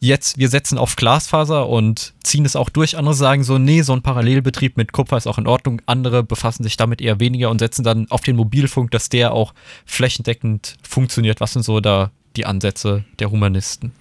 jetzt, 0.00 0.38
wir 0.38 0.48
setzen 0.48 0.78
auf 0.78 0.96
Glasfaser 0.96 1.68
und 1.68 2.14
ziehen 2.22 2.46
es 2.46 2.56
auch 2.56 2.70
durch. 2.70 2.96
Andere 2.96 3.14
sagen 3.14 3.44
so, 3.44 3.58
nee, 3.58 3.82
so 3.82 3.92
ein 3.92 4.02
Parallelbetrieb 4.02 4.78
mit 4.78 4.92
Kupfer 4.92 5.18
ist 5.18 5.26
auch 5.26 5.38
in 5.38 5.46
Ordnung. 5.46 5.82
Andere 5.84 6.22
befassen 6.22 6.62
sich 6.62 6.78
damit 6.78 7.02
eher 7.02 7.20
weniger 7.20 7.50
und 7.50 7.58
setzen 7.58 7.84
dann 7.84 8.10
auf 8.10 8.22
den 8.22 8.36
Mobilfunk, 8.36 8.90
dass 8.90 9.10
der 9.10 9.32
auch 9.32 9.52
flächendeckend 9.84 10.76
funktioniert. 10.82 11.40
Was 11.40 11.52
sind 11.52 11.62
so 11.62 11.80
da 11.80 12.10
die 12.36 12.46
Ansätze 12.46 13.04
der 13.18 13.30
Humanisten? 13.30 13.92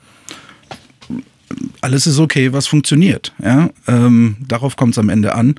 Alles 1.82 2.08
ist 2.08 2.20
okay, 2.20 2.54
was 2.54 2.68
funktioniert. 2.68 3.34
Ja? 3.42 3.70
Ähm, 3.88 4.38
darauf 4.48 4.76
kommt 4.76 4.94
es 4.94 5.00
am 5.00 5.10
Ende 5.10 5.36
an. 5.36 5.56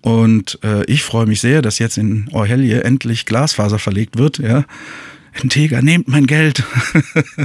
Und 0.00 0.58
äh, 0.62 0.84
ich 0.84 1.02
freue 1.02 1.26
mich 1.26 1.40
sehr, 1.40 1.62
dass 1.62 1.78
jetzt 1.78 1.98
in 1.98 2.28
Orhelje 2.32 2.84
endlich 2.84 3.26
Glasfaser 3.26 3.78
verlegt 3.78 4.18
wird. 4.18 4.38
Ja? 4.38 4.64
Integer, 5.42 5.82
nehmt 5.82 6.08
mein 6.08 6.26
Geld. 6.26 6.62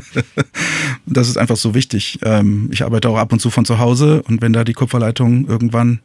das 1.06 1.28
ist 1.28 1.38
einfach 1.38 1.58
so 1.58 1.74
wichtig. 1.74 2.20
Ähm, 2.24 2.70
ich 2.72 2.84
arbeite 2.84 3.10
auch 3.10 3.18
ab 3.18 3.34
und 3.34 3.40
zu 3.40 3.50
von 3.50 3.66
zu 3.66 3.80
Hause 3.80 4.22
und 4.24 4.42
wenn 4.42 4.54
da 4.54 4.64
die 4.64 4.74
Kupferleitung 4.74 5.48
irgendwann 5.48 6.00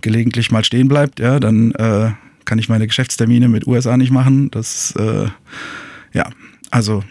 gelegentlich 0.00 0.50
mal 0.50 0.64
stehen 0.64 0.88
bleibt, 0.88 1.20
ja, 1.20 1.40
dann 1.40 1.72
äh, 1.72 2.10
kann 2.44 2.58
ich 2.58 2.68
meine 2.68 2.86
Geschäftstermine 2.86 3.48
mit 3.48 3.66
USA 3.66 3.96
nicht 3.96 4.10
machen. 4.10 4.50
Das, 4.50 4.94
äh, 4.96 5.28
ja, 6.12 6.28
also 6.70 7.04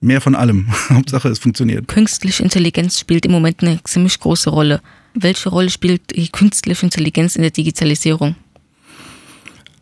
mehr 0.00 0.20
von 0.20 0.34
allem. 0.34 0.66
Hauptsache, 0.90 1.28
es 1.28 1.38
funktioniert. 1.38 1.88
Künstliche 1.88 2.42
Intelligenz 2.42 2.98
spielt 2.98 3.26
im 3.26 3.32
Moment 3.32 3.62
eine 3.62 3.82
ziemlich 3.84 4.18
große 4.20 4.50
Rolle. 4.50 4.80
Welche 5.14 5.48
Rolle 5.48 5.70
spielt 5.70 6.14
die 6.14 6.28
künstliche 6.28 6.84
Intelligenz 6.84 7.36
in 7.36 7.42
der 7.42 7.50
Digitalisierung? 7.50 8.36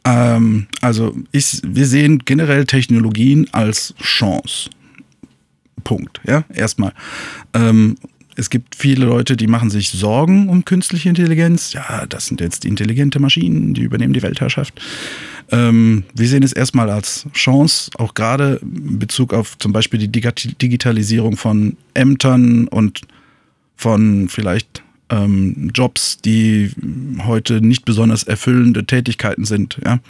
Ähm, 0.04 0.66
also 0.80 1.16
ich, 1.32 1.60
wir 1.64 1.86
sehen 1.86 2.18
generell 2.24 2.66
Technologien 2.66 3.48
als 3.52 3.94
Chance. 4.00 4.70
Punkt. 5.82 6.20
Ja, 6.26 6.44
erstmal. 6.52 6.92
Ähm, 7.52 7.96
es 8.36 8.50
gibt 8.50 8.74
viele 8.74 9.06
Leute, 9.06 9.36
die 9.36 9.46
machen 9.46 9.70
sich 9.70 9.90
Sorgen 9.90 10.48
um 10.48 10.64
künstliche 10.64 11.08
Intelligenz. 11.08 11.72
Ja, 11.72 12.06
das 12.06 12.26
sind 12.26 12.40
jetzt 12.40 12.64
intelligente 12.64 13.20
Maschinen, 13.20 13.74
die 13.74 13.82
übernehmen 13.82 14.12
die 14.12 14.22
Weltherrschaft. 14.22 14.80
Ähm, 15.50 16.04
wir 16.14 16.26
sehen 16.26 16.42
es 16.42 16.52
erstmal 16.52 16.90
als 16.90 17.26
Chance, 17.32 17.90
auch 17.96 18.14
gerade 18.14 18.60
in 18.62 18.98
Bezug 18.98 19.32
auf 19.32 19.58
zum 19.58 19.72
Beispiel 19.72 20.06
die 20.06 20.10
Digitalisierung 20.10 21.36
von 21.36 21.76
Ämtern 21.94 22.66
und 22.68 23.02
von 23.76 24.28
vielleicht 24.28 24.82
ähm, 25.10 25.70
Jobs, 25.74 26.18
die 26.18 26.72
heute 27.24 27.60
nicht 27.60 27.84
besonders 27.84 28.24
erfüllende 28.24 28.84
Tätigkeiten 28.84 29.44
sind. 29.44 29.78
Ja? 29.84 30.00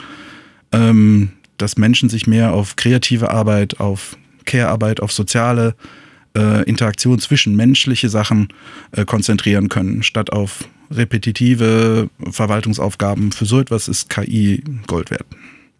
Ähm, 0.72 1.30
dass 1.58 1.76
Menschen 1.76 2.08
sich 2.08 2.26
mehr 2.26 2.52
auf 2.52 2.76
kreative 2.76 3.30
Arbeit, 3.30 3.80
auf 3.80 4.16
Care-Arbeit, 4.44 5.00
auf 5.00 5.12
soziale 5.12 5.68
äh, 5.68 6.04
Interaktion 6.40 7.18
zwischen 7.18 7.57
menschliche 7.57 8.09
Sachen 8.09 8.49
äh, 8.92 9.05
konzentrieren 9.05 9.68
können, 9.68 10.03
statt 10.03 10.33
auf 10.33 10.68
repetitive 10.90 12.09
Verwaltungsaufgaben. 12.31 13.33
Für 13.33 13.47
so 13.47 13.61
etwas 13.61 13.88
ist 13.88 14.11
KI 14.11 14.62
Gold 14.87 15.11
wert. 15.11 15.27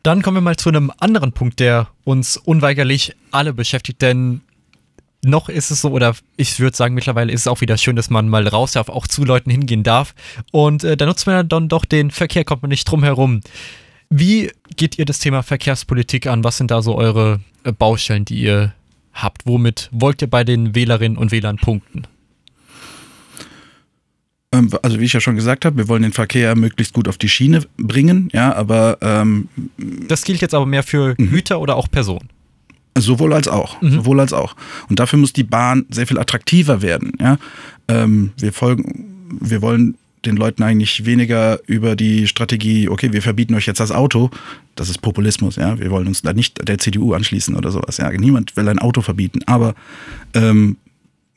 Dann 0.03 0.23
kommen 0.23 0.37
wir 0.37 0.43
mal 0.43 0.57
zu 0.57 0.69
einem 0.69 0.93
anderen 0.99 1.33
Punkt, 1.33 1.61
der 1.61 1.89
uns 2.05 2.37
unweigerlich 2.37 3.17
alle 3.31 3.53
beschäftigt, 3.53 4.03
denn 4.03 4.43
noch 5.25 5.49
ist 5.49 5.71
es 5.71 5.81
so, 5.81 5.91
oder 5.91 6.15
ich 6.37 6.61
würde 6.61 6.77
sagen, 6.77 6.95
mittlerweile 6.95 7.33
ist 7.33 7.43
es 7.43 7.49
auch 7.49 7.63
wieder 7.63 7.79
schön, 7.79 7.97
dass 7.97 8.11
man 8.11 8.29
mal 8.29 8.47
raus 8.47 8.73
darf, 8.73 8.91
auch 8.91 9.07
zu 9.07 9.25
Leuten 9.25 9.51
hingehen 9.51 9.83
darf. 9.83 10.15
Und 10.53 10.85
äh, 10.85 10.97
da 10.97 11.07
nutzt 11.07 11.27
man 11.27 11.49
dann 11.49 11.69
doch 11.69 11.87
den 11.87 12.11
Verkehr, 12.11 12.45
kommt 12.45 12.63
man 12.63 12.69
nicht 12.69 12.85
drum 12.85 13.03
herum. 13.03 13.41
Wie 14.11 14.53
geht 14.77 14.99
ihr 14.99 15.07
das 15.07 15.19
Thema 15.19 15.43
Verkehrspolitik 15.43 16.27
an? 16.27 16.45
Was 16.45 16.59
sind 16.59 16.71
da 16.71 16.83
so 16.83 16.97
eure 16.97 17.41
äh, 17.65 17.73
Baustellen, 17.73 18.27
die 18.27 18.41
ihr 18.41 18.75
habt? 19.15 19.47
Womit 19.47 19.89
wollt 19.93 20.23
ihr 20.23 20.29
bei 20.29 20.45
den 20.45 20.75
Wählerinnen 20.75 21.17
und 21.17 21.33
Wählern 21.33 21.57
punkten? 21.57 22.03
Ähm, 24.53 24.71
also 24.83 25.01
wie 25.01 25.05
ich 25.05 25.13
ja 25.13 25.21
schon 25.21 25.37
gesagt 25.37 25.65
habe, 25.65 25.77
wir 25.77 25.89
wollen 25.89 26.03
den 26.03 26.13
Verkehr 26.13 26.57
möglichst 26.57 26.95
gut 26.95 27.09
auf 27.09 27.19
die 27.19 27.29
Schiene 27.29 27.63
bringen, 27.77 28.29
ja, 28.33 28.55
aber 28.55 28.99
ähm, 29.01 29.49
Das 30.09 30.23
gilt 30.25 30.41
jetzt 30.41 30.55
aber 30.55 30.67
mehr 30.67 30.83
für 30.83 31.15
Mhm. 31.19 31.31
Güter 31.31 31.61
oder 31.61 31.77
auch 31.77 31.91
Personen. 31.91 32.29
Sowohl 32.97 33.33
als 33.33 33.49
auch, 33.49 33.77
sowohl 33.83 34.21
als 34.21 34.33
auch. 34.33 34.55
Und 34.89 35.01
dafür 35.01 35.19
muss 35.19 35.33
die 35.33 35.43
Bahn 35.43 35.85
sehr 35.91 36.07
viel 36.07 36.19
attraktiver 36.19 36.81
werden. 36.81 37.13
Ja? 37.21 37.39
Ähm, 37.89 38.31
wir 38.39 38.53
folgen, 38.53 39.27
wir 39.41 39.63
wollen 39.63 39.97
den 40.27 40.37
Leuten 40.37 40.63
eigentlich 40.63 41.05
weniger 41.05 41.61
über 41.67 41.97
die 41.97 42.27
Strategie, 42.27 42.89
okay, 42.89 43.13
wir 43.13 43.23
verbieten 43.23 43.55
euch 43.55 43.67
jetzt 43.67 43.81
das 43.81 43.93
Auto. 43.93 44.31
Das 44.75 44.89
ist 44.89 45.03
Populismus, 45.03 45.57
ja. 45.57 45.79
Wir 45.79 45.91
wollen 45.91 46.07
uns 46.07 46.23
da 46.23 46.33
nicht 46.33 46.67
der 46.67 46.79
CDU 46.79 47.15
anschließen 47.15 47.55
oder 47.55 47.71
sowas. 47.71 47.99
Ja, 47.99 48.11
niemand 48.11 48.57
will 48.57 48.69
ein 48.69 48.79
Auto 48.79 49.03
verbieten. 49.03 49.41
Aber 49.47 49.75
ähm, 50.35 50.77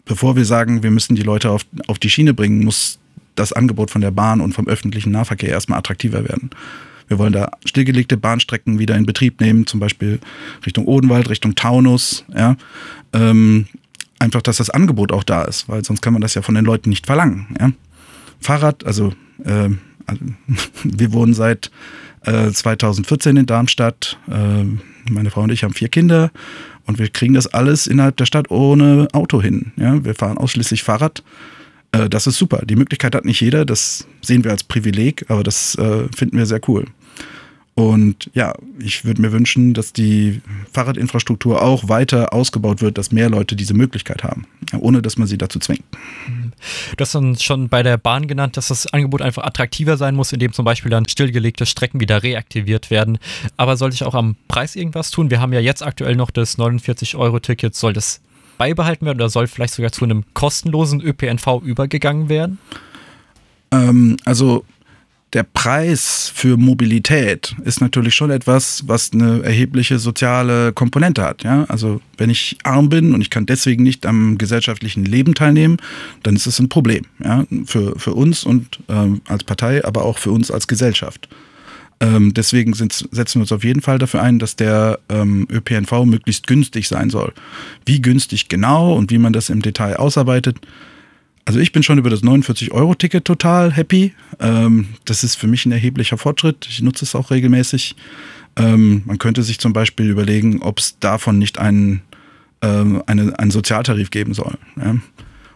bevor 0.05 0.35
wir 0.35 0.45
sagen, 0.45 0.83
wir 0.83 0.91
müssen 0.91 1.15
die 1.15 1.23
Leute 1.23 1.51
auf, 1.51 1.65
auf 1.87 1.99
die 1.99 2.09
Schiene 2.09 2.33
bringen, 2.33 2.63
muss 2.63 2.99
das 3.35 3.53
Angebot 3.53 3.91
von 3.91 4.01
der 4.01 4.11
Bahn 4.11 4.41
und 4.41 4.53
vom 4.53 4.67
öffentlichen 4.67 5.11
Nahverkehr 5.11 5.49
erstmal 5.49 5.79
attraktiver 5.79 6.27
werden. 6.27 6.49
Wir 7.07 7.19
wollen 7.19 7.33
da 7.33 7.51
stillgelegte 7.65 8.17
Bahnstrecken 8.17 8.79
wieder 8.79 8.95
in 8.95 9.05
Betrieb 9.05 9.39
nehmen, 9.39 9.65
zum 9.65 9.79
Beispiel 9.79 10.19
Richtung 10.65 10.85
Odenwald, 10.85 11.29
Richtung 11.29 11.55
Taunus. 11.55 12.25
Ja? 12.35 12.57
Ähm, 13.13 13.67
einfach, 14.19 14.41
dass 14.41 14.57
das 14.57 14.69
Angebot 14.69 15.11
auch 15.11 15.23
da 15.23 15.43
ist, 15.43 15.69
weil 15.69 15.85
sonst 15.85 16.01
kann 16.01 16.13
man 16.13 16.21
das 16.21 16.33
ja 16.33 16.41
von 16.41 16.55
den 16.55 16.65
Leuten 16.65 16.89
nicht 16.89 17.05
verlangen. 17.05 17.55
Ja? 17.59 17.71
Fahrrad, 18.39 18.85
also, 18.85 19.13
also 19.43 20.21
wir 20.83 21.13
wohnen 21.13 21.33
seit 21.33 21.71
äh, 22.27 22.51
2014 22.51 23.37
in 23.37 23.45
Darmstadt. 23.45 24.17
Ähm, 24.29 24.81
meine 25.09 25.29
Frau 25.29 25.41
und 25.41 25.51
ich 25.51 25.63
haben 25.63 25.73
vier 25.73 25.89
Kinder 25.89 26.31
und 26.85 26.99
wir 26.99 27.09
kriegen 27.09 27.33
das 27.33 27.47
alles 27.47 27.87
innerhalb 27.87 28.17
der 28.17 28.25
Stadt 28.25 28.51
ohne 28.51 29.07
Auto 29.13 29.41
hin. 29.41 29.71
Ja? 29.77 30.03
Wir 30.03 30.15
fahren 30.15 30.37
ausschließlich 30.37 30.83
Fahrrad. 30.83 31.23
Äh, 31.91 32.09
das 32.09 32.27
ist 32.27 32.37
super. 32.37 32.63
Die 32.65 32.75
Möglichkeit 32.75 33.15
hat 33.15 33.25
nicht 33.25 33.41
jeder, 33.41 33.65
das 33.65 34.07
sehen 34.21 34.43
wir 34.43 34.51
als 34.51 34.63
Privileg, 34.63 35.25
aber 35.29 35.43
das 35.43 35.75
äh, 35.75 36.07
finden 36.15 36.37
wir 36.37 36.45
sehr 36.45 36.61
cool. 36.67 36.85
Und 37.77 38.31
ja, 38.33 38.55
ich 38.79 39.05
würde 39.05 39.21
mir 39.21 39.31
wünschen, 39.31 39.75
dass 39.75 39.93
die 39.93 40.41
Fahrradinfrastruktur 40.73 41.61
auch 41.61 41.87
weiter 41.87 42.33
ausgebaut 42.33 42.81
wird, 42.81 42.97
dass 42.97 43.11
mehr 43.11 43.29
Leute 43.29 43.55
diese 43.55 43.75
Möglichkeit 43.75 44.23
haben, 44.23 44.47
ohne 44.79 45.03
dass 45.03 45.19
man 45.19 45.27
sie 45.27 45.37
dazu 45.37 45.59
zwingt. 45.59 45.83
Du 46.97 47.01
hast 47.01 47.13
dann 47.13 47.35
schon 47.37 47.69
bei 47.69 47.83
der 47.83 47.99
Bahn 47.99 48.27
genannt, 48.27 48.57
dass 48.57 48.69
das 48.69 48.87
Angebot 48.87 49.21
einfach 49.21 49.43
attraktiver 49.43 49.95
sein 49.95 50.15
muss, 50.15 50.33
indem 50.33 50.53
zum 50.53 50.65
Beispiel 50.65 50.89
dann 50.89 51.07
stillgelegte 51.07 51.67
Strecken 51.67 51.99
wieder 51.99 52.23
reaktiviert 52.23 52.89
werden. 52.89 53.19
Aber 53.57 53.77
soll 53.77 53.93
ich 53.93 54.03
auch 54.03 54.15
am 54.15 54.37
Preis 54.47 54.75
irgendwas 54.75 55.11
tun? 55.11 55.29
Wir 55.29 55.39
haben 55.39 55.53
ja 55.53 55.59
jetzt 55.59 55.85
aktuell 55.85 56.15
noch 56.15 56.31
das 56.31 56.57
49-Euro-Ticket. 56.57 57.75
Soll 57.75 57.93
das 57.93 58.21
beibehalten 58.57 59.05
werden 59.05 59.19
oder 59.19 59.29
soll 59.29 59.45
vielleicht 59.45 59.75
sogar 59.75 59.91
zu 59.91 60.03
einem 60.03 60.23
kostenlosen 60.33 60.99
ÖPNV 60.99 61.61
übergegangen 61.63 62.27
werden? 62.27 62.57
Ähm, 63.69 64.17
also 64.25 64.65
der 65.33 65.43
Preis 65.43 66.31
für 66.33 66.55
Mobilität 66.55 67.55
ist 67.65 67.81
natürlich 67.81 68.15
schon 68.15 68.31
etwas, 68.31 68.83
was 68.87 69.11
eine 69.11 69.43
erhebliche 69.43 69.99
soziale 69.99 70.71
Komponente 70.71 71.23
hat. 71.23 71.43
Ja? 71.43 71.65
Also 71.65 72.01
wenn 72.17 72.29
ich 72.29 72.57
arm 72.63 72.87
bin 72.89 73.13
und 73.13 73.21
ich 73.21 73.29
kann 73.29 73.45
deswegen 73.45 73.83
nicht 73.83 74.05
am 74.05 74.37
gesellschaftlichen 74.37 75.03
Leben 75.03 75.33
teilnehmen, 75.33 75.77
dann 76.23 76.35
ist 76.35 76.47
es 76.47 76.59
ein 76.59 76.69
Problem. 76.69 77.05
Ja? 77.23 77.45
Für, 77.65 77.99
für 77.99 78.13
uns 78.13 78.45
und 78.45 78.79
ähm, 78.87 79.21
als 79.27 79.43
Partei, 79.43 79.83
aber 79.83 80.05
auch 80.05 80.17
für 80.17 80.31
uns 80.31 80.49
als 80.49 80.67
Gesellschaft. 80.67 81.27
Ähm, 81.99 82.33
deswegen 82.33 82.73
sind, 82.73 82.93
setzen 82.93 83.39
wir 83.39 83.41
uns 83.41 83.51
auf 83.51 83.63
jeden 83.63 83.81
Fall 83.81 83.97
dafür 83.97 84.21
ein, 84.21 84.39
dass 84.39 84.55
der 84.55 84.99
ähm, 85.09 85.47
ÖPNV 85.51 86.05
möglichst 86.05 86.47
günstig 86.47 86.87
sein 86.87 87.09
soll. 87.09 87.33
Wie 87.85 88.01
günstig 88.01 88.49
genau 88.49 88.95
und 88.95 89.11
wie 89.11 89.17
man 89.17 89.33
das 89.33 89.49
im 89.49 89.61
Detail 89.61 89.97
ausarbeitet, 89.97 90.59
also 91.47 91.61
ich 91.61 91.71
bin 91.71 91.81
schon 91.81 91.97
über 91.97 92.09
das 92.09 92.23
49-Euro-Ticket 92.23 93.23
total 93.23 93.71
happy. 93.71 94.13
Ähm, 94.41 94.89
das 95.05 95.23
ist 95.23 95.35
für 95.35 95.47
mich 95.47 95.65
ein 95.65 95.71
erheblicher 95.71 96.17
Fortschritt. 96.17 96.67
Ich 96.69 96.81
nutze 96.81 97.05
es 97.05 97.15
auch 97.15 97.31
regelmäßig. 97.31 97.95
Ähm, 98.57 99.03
man 99.05 99.17
könnte 99.17 99.43
sich 99.43 99.57
zum 99.57 99.71
Beispiel 99.71 100.09
überlegen, 100.09 100.61
ob 100.61 100.79
es 100.79 100.99
davon 100.99 101.39
nicht 101.39 101.57
einen, 101.57 102.01
ähm, 102.61 103.01
eine, 103.07 103.39
einen 103.39 103.51
Sozialtarif 103.51 104.11
geben 104.11 104.33
soll. 104.33 104.57
Ja? 104.75 104.97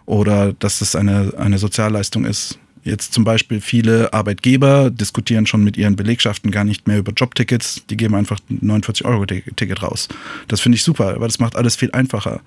Oder 0.06 0.54
dass 0.54 0.80
es 0.80 0.96
eine, 0.96 1.34
eine 1.38 1.58
Sozialleistung 1.58 2.24
ist. 2.24 2.58
Jetzt 2.86 3.12
zum 3.12 3.26
Beispiel 3.26 3.60
viele 3.60 4.14
Arbeitgeber 4.14 4.92
diskutieren 4.92 5.46
schon 5.46 5.62
mit 5.62 5.76
ihren 5.76 5.98
Belegschaften 5.98 6.52
gar 6.52 6.64
nicht 6.64 6.88
mehr 6.88 7.00
über 7.00 7.12
Jobtickets. 7.12 7.84
Die 7.90 7.98
geben 7.98 8.16
einfach 8.16 8.40
ein 8.50 8.62
49-Euro-Ticket 8.62 9.84
raus. 9.84 10.08
Das 10.48 10.62
finde 10.62 10.78
ich 10.78 10.84
super, 10.84 11.20
weil 11.20 11.28
das 11.28 11.40
macht 11.40 11.58
alles 11.58 11.76
viel 11.76 11.92
einfacher. 11.92 12.40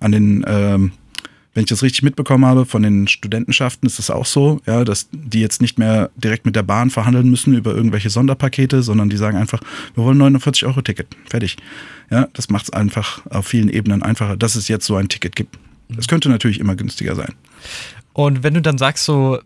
An 0.00 0.12
den 0.12 0.44
ähm, 0.46 0.92
wenn 1.54 1.64
ich 1.64 1.68
das 1.68 1.82
richtig 1.82 2.02
mitbekommen 2.02 2.44
habe, 2.44 2.64
von 2.64 2.82
den 2.82 3.08
Studentenschaften 3.08 3.86
ist 3.86 3.98
es 3.98 4.10
auch 4.10 4.26
so, 4.26 4.60
ja, 4.66 4.84
dass 4.84 5.08
die 5.10 5.40
jetzt 5.40 5.60
nicht 5.60 5.78
mehr 5.78 6.10
direkt 6.16 6.46
mit 6.46 6.54
der 6.54 6.62
Bahn 6.62 6.90
verhandeln 6.90 7.28
müssen 7.28 7.54
über 7.54 7.74
irgendwelche 7.74 8.10
Sonderpakete, 8.10 8.82
sondern 8.82 9.10
die 9.10 9.16
sagen 9.16 9.36
einfach, 9.36 9.60
wir 9.94 10.04
wollen 10.04 10.18
49 10.18 10.66
Euro 10.66 10.80
Ticket, 10.82 11.08
fertig. 11.28 11.56
Ja, 12.10 12.28
das 12.34 12.50
macht 12.50 12.64
es 12.64 12.70
einfach 12.70 13.26
auf 13.30 13.46
vielen 13.46 13.68
Ebenen 13.68 14.02
einfacher, 14.02 14.36
dass 14.36 14.54
es 14.54 14.68
jetzt 14.68 14.86
so 14.86 14.96
ein 14.96 15.08
Ticket 15.08 15.34
gibt. 15.34 15.58
Das 15.88 16.06
könnte 16.06 16.28
natürlich 16.28 16.60
immer 16.60 16.76
günstiger 16.76 17.16
sein. 17.16 17.34
Und 18.12 18.42
wenn 18.44 18.54
du 18.54 18.62
dann 18.62 18.78
sagst, 18.78 19.04
so 19.04 19.40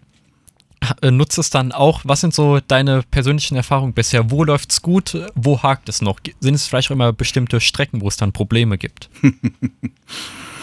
äh, 1.01 1.11
nutzt 1.11 1.39
es 1.39 1.49
dann 1.51 1.73
auch, 1.73 2.03
was 2.05 2.21
sind 2.21 2.35
so 2.35 2.61
deine 2.61 3.03
persönlichen 3.03 3.57
Erfahrungen 3.57 3.95
bisher? 3.95 4.31
Wo 4.31 4.45
läuft's 4.45 4.83
gut? 4.83 5.17
Wo 5.35 5.63
hakt 5.63 5.89
es 5.89 6.03
noch? 6.03 6.21
Sind 6.41 6.55
es 6.55 6.67
vielleicht 6.67 6.89
auch 6.89 6.95
immer 6.95 7.13
bestimmte 7.13 7.61
Strecken, 7.61 8.03
wo 8.03 8.09
es 8.09 8.17
dann 8.17 8.33
Probleme 8.33 8.77
gibt? 8.77 9.09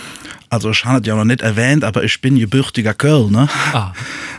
Also 0.51 0.69
ich 0.69 0.83
habe 0.83 0.99
es 0.99 1.07
ja 1.07 1.15
noch 1.15 1.23
nicht 1.23 1.39
erwähnt, 1.39 1.85
aber 1.85 2.03
ich 2.03 2.19
bin 2.19 2.37
gebürtiger 2.37 2.93
Kölner. 2.93 3.47
Ah. 3.71 3.93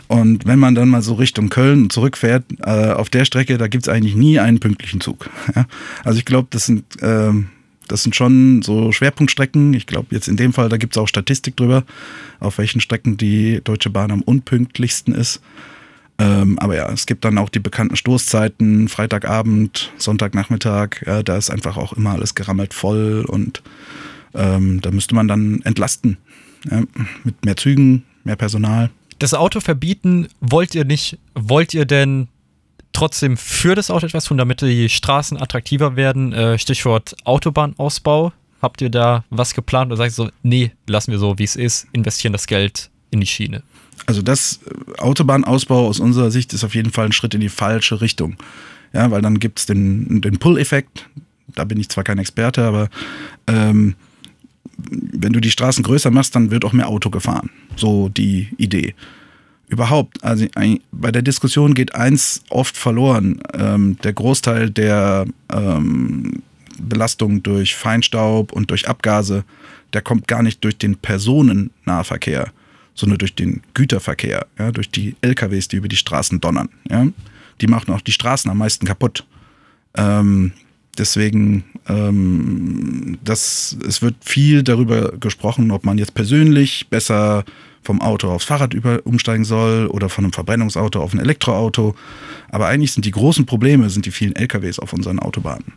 Und 0.07 0.45
wenn 0.45 0.59
man 0.59 0.75
dann 0.75 0.89
mal 0.89 1.01
so 1.01 1.15
Richtung 1.15 1.49
Köln 1.49 1.89
zurückfährt, 1.89 2.43
äh, 2.63 2.91
auf 2.91 3.09
der 3.09 3.25
Strecke, 3.25 3.57
da 3.57 3.67
gibt 3.67 3.85
es 3.85 3.89
eigentlich 3.89 4.15
nie 4.15 4.39
einen 4.39 4.59
pünktlichen 4.59 5.01
Zug. 5.01 5.27
Ja? 5.55 5.65
Also 6.03 6.19
ich 6.19 6.25
glaube, 6.25 6.49
das 6.51 6.67
sind, 6.67 6.83
ähm, 7.01 7.49
das 7.87 8.03
sind 8.03 8.15
schon 8.15 8.61
so 8.61 8.91
Schwerpunktstrecken. 8.91 9.73
Ich 9.73 9.87
glaube, 9.87 10.07
jetzt 10.11 10.27
in 10.27 10.37
dem 10.37 10.53
Fall, 10.53 10.69
da 10.69 10.77
gibt 10.77 10.95
es 10.95 11.01
auch 11.01 11.07
Statistik 11.07 11.57
drüber, 11.57 11.83
auf 12.39 12.59
welchen 12.59 12.79
Strecken 12.79 13.17
die 13.17 13.61
Deutsche 13.63 13.89
Bahn 13.89 14.11
am 14.11 14.21
unpünktlichsten 14.21 15.15
ist. 15.15 15.41
Ähm, 16.19 16.59
aber 16.59 16.75
ja, 16.75 16.91
es 16.91 17.07
gibt 17.07 17.25
dann 17.25 17.39
auch 17.39 17.49
die 17.49 17.59
bekannten 17.59 17.95
Stoßzeiten, 17.95 18.87
Freitagabend, 18.87 19.91
Sonntagnachmittag. 19.97 21.07
Ja, 21.07 21.23
da 21.23 21.37
ist 21.37 21.49
einfach 21.49 21.75
auch 21.75 21.93
immer 21.93 22.11
alles 22.11 22.35
gerammelt 22.35 22.75
voll 22.75 23.25
und 23.27 23.63
ähm, 24.33 24.81
da 24.81 24.91
müsste 24.91 25.15
man 25.15 25.27
dann 25.27 25.61
entlasten. 25.63 26.17
Ja, 26.69 26.83
mit 27.23 27.43
mehr 27.43 27.57
Zügen, 27.57 28.03
mehr 28.23 28.35
Personal. 28.35 28.89
Das 29.19 29.33
Auto 29.33 29.59
verbieten 29.59 30.27
wollt 30.39 30.75
ihr 30.75 30.85
nicht, 30.85 31.17
wollt 31.35 31.73
ihr 31.73 31.85
denn 31.85 32.27
trotzdem 32.93 33.37
für 33.37 33.75
das 33.75 33.89
Auto 33.89 34.05
etwas 34.05 34.25
tun, 34.25 34.37
damit 34.37 34.61
die 34.61 34.89
Straßen 34.89 35.41
attraktiver 35.41 35.95
werden? 35.95 36.31
Äh, 36.31 36.57
Stichwort 36.57 37.15
Autobahnausbau. 37.25 38.31
Habt 38.61 38.81
ihr 38.81 38.89
da 38.89 39.25
was 39.29 39.53
geplant 39.53 39.91
oder 39.91 39.97
sagt 39.97 40.11
ihr 40.11 40.25
so, 40.25 40.29
nee, 40.41 40.71
lassen 40.87 41.11
wir 41.11 41.19
so, 41.19 41.37
wie 41.37 41.43
es 41.43 41.57
ist, 41.57 41.87
investieren 41.91 42.31
das 42.31 42.47
Geld 42.47 42.89
in 43.11 43.19
die 43.19 43.27
Schiene? 43.27 43.61
Also 44.05 44.21
das 44.21 44.59
äh, 44.65 45.01
Autobahnausbau 45.01 45.87
aus 45.87 45.99
unserer 45.99 46.31
Sicht 46.31 46.53
ist 46.53 46.63
auf 46.63 46.75
jeden 46.75 46.91
Fall 46.91 47.05
ein 47.05 47.11
Schritt 47.11 47.33
in 47.33 47.41
die 47.41 47.49
falsche 47.49 47.99
Richtung. 47.99 48.37
Ja, 48.93 49.09
weil 49.11 49.21
dann 49.21 49.39
gibt 49.39 49.59
es 49.59 49.65
den, 49.65 50.21
den 50.21 50.37
Pull-Effekt. 50.37 51.09
Da 51.55 51.65
bin 51.65 51.79
ich 51.79 51.89
zwar 51.89 52.03
kein 52.03 52.19
Experte, 52.19 52.63
aber 52.63 52.89
ähm, 53.47 53.95
wenn 54.77 55.33
du 55.33 55.39
die 55.39 55.51
Straßen 55.51 55.83
größer 55.83 56.11
machst, 56.11 56.35
dann 56.35 56.51
wird 56.51 56.65
auch 56.65 56.73
mehr 56.73 56.87
Auto 56.87 57.09
gefahren. 57.09 57.49
So 57.75 58.09
die 58.09 58.49
Idee. 58.57 58.95
Überhaupt, 59.67 60.23
also 60.23 60.45
bei 60.91 61.11
der 61.11 61.21
Diskussion 61.21 61.73
geht 61.73 61.95
eins 61.95 62.43
oft 62.49 62.77
verloren. 62.77 63.41
Ähm, 63.53 63.97
der 64.03 64.13
Großteil 64.13 64.69
der 64.69 65.25
ähm, 65.51 66.43
Belastung 66.79 67.41
durch 67.43 67.75
Feinstaub 67.75 68.51
und 68.51 68.69
durch 68.69 68.87
Abgase, 68.87 69.43
der 69.93 70.01
kommt 70.01 70.27
gar 70.27 70.43
nicht 70.43 70.63
durch 70.63 70.77
den 70.77 70.95
Personennahverkehr, 70.95 72.51
sondern 72.93 73.17
durch 73.19 73.35
den 73.35 73.61
Güterverkehr, 73.73 74.47
ja, 74.59 74.71
durch 74.71 74.89
die 74.89 75.15
LKWs, 75.21 75.67
die 75.67 75.77
über 75.77 75.87
die 75.87 75.95
Straßen 75.95 76.39
donnern. 76.39 76.69
Ja. 76.89 77.07
Die 77.61 77.67
machen 77.67 77.93
auch 77.93 78.01
die 78.01 78.11
Straßen 78.11 78.49
am 78.51 78.57
meisten 78.57 78.85
kaputt. 78.85 79.25
Ähm, 79.95 80.51
deswegen, 80.97 81.63
ähm, 81.87 83.17
das, 83.23 83.77
es 83.87 84.01
wird 84.01 84.15
viel 84.21 84.63
darüber 84.63 85.13
gesprochen, 85.17 85.71
ob 85.71 85.85
man 85.85 85.97
jetzt 85.97 86.13
persönlich 86.13 86.87
besser 86.89 87.43
vom 87.83 88.01
Auto 88.01 88.29
aufs 88.29 88.45
Fahrrad 88.45 88.73
über, 88.73 89.01
umsteigen 89.03 89.43
soll 89.43 89.87
oder 89.87 90.09
von 90.09 90.23
einem 90.23 90.33
Verbrennungsauto 90.33 91.01
auf 91.01 91.13
ein 91.13 91.19
Elektroauto. 91.19 91.95
Aber 92.49 92.67
eigentlich 92.67 92.93
sind 92.93 93.05
die 93.05 93.11
großen 93.11 93.45
Probleme 93.45 93.89
sind 93.89 94.05
die 94.05 94.11
vielen 94.11 94.35
LKWs 94.35 94.79
auf 94.79 94.93
unseren 94.93 95.19
Autobahnen. 95.19 95.73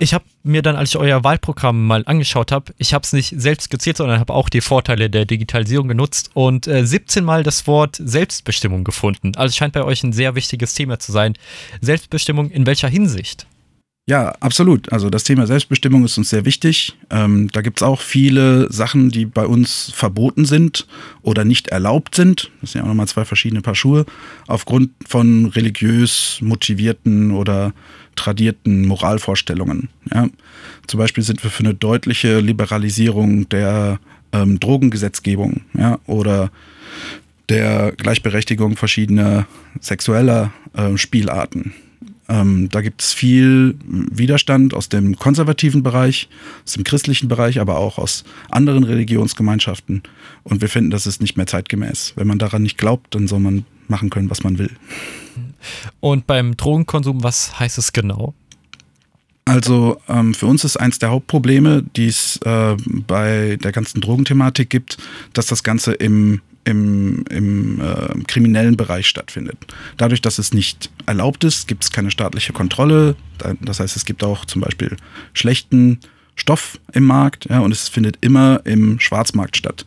Ich 0.00 0.14
habe 0.14 0.24
mir 0.44 0.62
dann, 0.62 0.76
als 0.76 0.90
ich 0.90 0.96
euer 0.96 1.24
Wahlprogramm 1.24 1.86
mal 1.86 2.04
angeschaut 2.06 2.52
habe, 2.52 2.72
ich 2.78 2.94
habe 2.94 3.02
es 3.02 3.12
nicht 3.12 3.34
selbst 3.36 3.64
skizziert, 3.64 3.96
sondern 3.96 4.20
habe 4.20 4.32
auch 4.32 4.48
die 4.48 4.60
Vorteile 4.60 5.10
der 5.10 5.24
Digitalisierung 5.24 5.88
genutzt 5.88 6.30
und 6.34 6.68
äh, 6.68 6.86
17 6.86 7.24
Mal 7.24 7.42
das 7.42 7.66
Wort 7.66 7.96
Selbstbestimmung 7.96 8.84
gefunden. 8.84 9.32
Also 9.36 9.56
scheint 9.56 9.72
bei 9.72 9.82
euch 9.82 10.04
ein 10.04 10.12
sehr 10.12 10.36
wichtiges 10.36 10.74
Thema 10.74 11.00
zu 11.00 11.10
sein. 11.10 11.34
Selbstbestimmung 11.80 12.50
in 12.50 12.64
welcher 12.64 12.88
Hinsicht? 12.88 13.48
Ja, 14.08 14.30
absolut. 14.40 14.90
Also 14.90 15.10
das 15.10 15.24
Thema 15.24 15.46
Selbstbestimmung 15.46 16.02
ist 16.06 16.16
uns 16.16 16.30
sehr 16.30 16.46
wichtig. 16.46 16.96
Ähm, 17.10 17.48
da 17.52 17.60
gibt's 17.60 17.82
auch 17.82 18.00
viele 18.00 18.72
Sachen, 18.72 19.10
die 19.10 19.26
bei 19.26 19.44
uns 19.44 19.92
verboten 19.94 20.46
sind 20.46 20.86
oder 21.20 21.44
nicht 21.44 21.68
erlaubt 21.68 22.14
sind. 22.14 22.50
Das 22.62 22.72
sind 22.72 22.78
ja 22.78 22.84
auch 22.84 22.88
nochmal 22.88 23.06
zwei 23.06 23.26
verschiedene 23.26 23.60
Paar 23.60 23.74
Schuhe. 23.74 24.06
Aufgrund 24.46 24.92
von 25.06 25.44
religiös 25.44 26.38
motivierten 26.40 27.32
oder 27.32 27.74
tradierten 28.16 28.86
Moralvorstellungen. 28.86 29.90
Ja. 30.10 30.30
Zum 30.86 30.96
Beispiel 30.96 31.22
sind 31.22 31.42
wir 31.44 31.50
für 31.50 31.64
eine 31.64 31.74
deutliche 31.74 32.40
Liberalisierung 32.40 33.46
der 33.50 34.00
ähm, 34.32 34.58
Drogengesetzgebung 34.58 35.60
ja, 35.76 35.98
oder 36.06 36.50
der 37.50 37.92
Gleichberechtigung 37.92 38.76
verschiedener 38.76 39.46
sexueller 39.82 40.50
äh, 40.72 40.96
Spielarten. 40.96 41.74
Ähm, 42.28 42.68
da 42.70 42.82
gibt 42.82 43.00
es 43.02 43.12
viel 43.12 43.76
Widerstand 43.84 44.74
aus 44.74 44.88
dem 44.88 45.16
konservativen 45.16 45.82
Bereich, 45.82 46.28
aus 46.64 46.74
dem 46.74 46.84
christlichen 46.84 47.28
Bereich, 47.28 47.58
aber 47.58 47.78
auch 47.78 47.98
aus 47.98 48.24
anderen 48.50 48.84
Religionsgemeinschaften. 48.84 50.02
Und 50.44 50.60
wir 50.60 50.68
finden, 50.68 50.90
das 50.90 51.06
ist 51.06 51.22
nicht 51.22 51.36
mehr 51.36 51.46
zeitgemäß. 51.46 52.12
Wenn 52.16 52.26
man 52.26 52.38
daran 52.38 52.62
nicht 52.62 52.76
glaubt, 52.76 53.14
dann 53.14 53.28
soll 53.28 53.40
man 53.40 53.64
machen 53.88 54.10
können, 54.10 54.30
was 54.30 54.44
man 54.44 54.58
will. 54.58 54.70
Und 56.00 56.26
beim 56.26 56.56
Drogenkonsum, 56.56 57.22
was 57.22 57.58
heißt 57.58 57.78
es 57.78 57.92
genau? 57.92 58.34
Also 59.48 60.00
ähm, 60.08 60.34
für 60.34 60.46
uns 60.46 60.64
ist 60.64 60.76
eins 60.76 60.98
der 60.98 61.10
Hauptprobleme, 61.10 61.82
die 61.96 62.06
es 62.06 62.38
äh, 62.44 62.76
bei 63.06 63.58
der 63.62 63.72
ganzen 63.72 64.00
Drogenthematik 64.00 64.68
gibt, 64.70 64.98
dass 65.32 65.46
das 65.46 65.62
Ganze 65.62 65.92
im 65.94 66.40
im, 66.64 67.24
im 67.30 67.80
äh, 67.80 68.24
kriminellen 68.26 68.76
Bereich 68.76 69.06
stattfindet. 69.06 69.56
Dadurch, 69.96 70.20
dass 70.20 70.38
es 70.38 70.52
nicht 70.52 70.90
erlaubt 71.06 71.42
ist, 71.44 71.66
gibt 71.66 71.82
es 71.82 71.90
keine 71.90 72.10
staatliche 72.10 72.52
Kontrolle. 72.52 73.16
Das 73.62 73.80
heißt, 73.80 73.96
es 73.96 74.04
gibt 74.04 74.22
auch 74.22 74.44
zum 74.44 74.60
Beispiel 74.60 74.96
schlechten 75.32 76.00
Stoff 76.34 76.78
im 76.92 77.04
Markt 77.04 77.46
ja, 77.48 77.60
und 77.60 77.72
es 77.72 77.88
findet 77.88 78.18
immer 78.20 78.60
im 78.64 79.00
Schwarzmarkt 79.00 79.56
statt. 79.56 79.86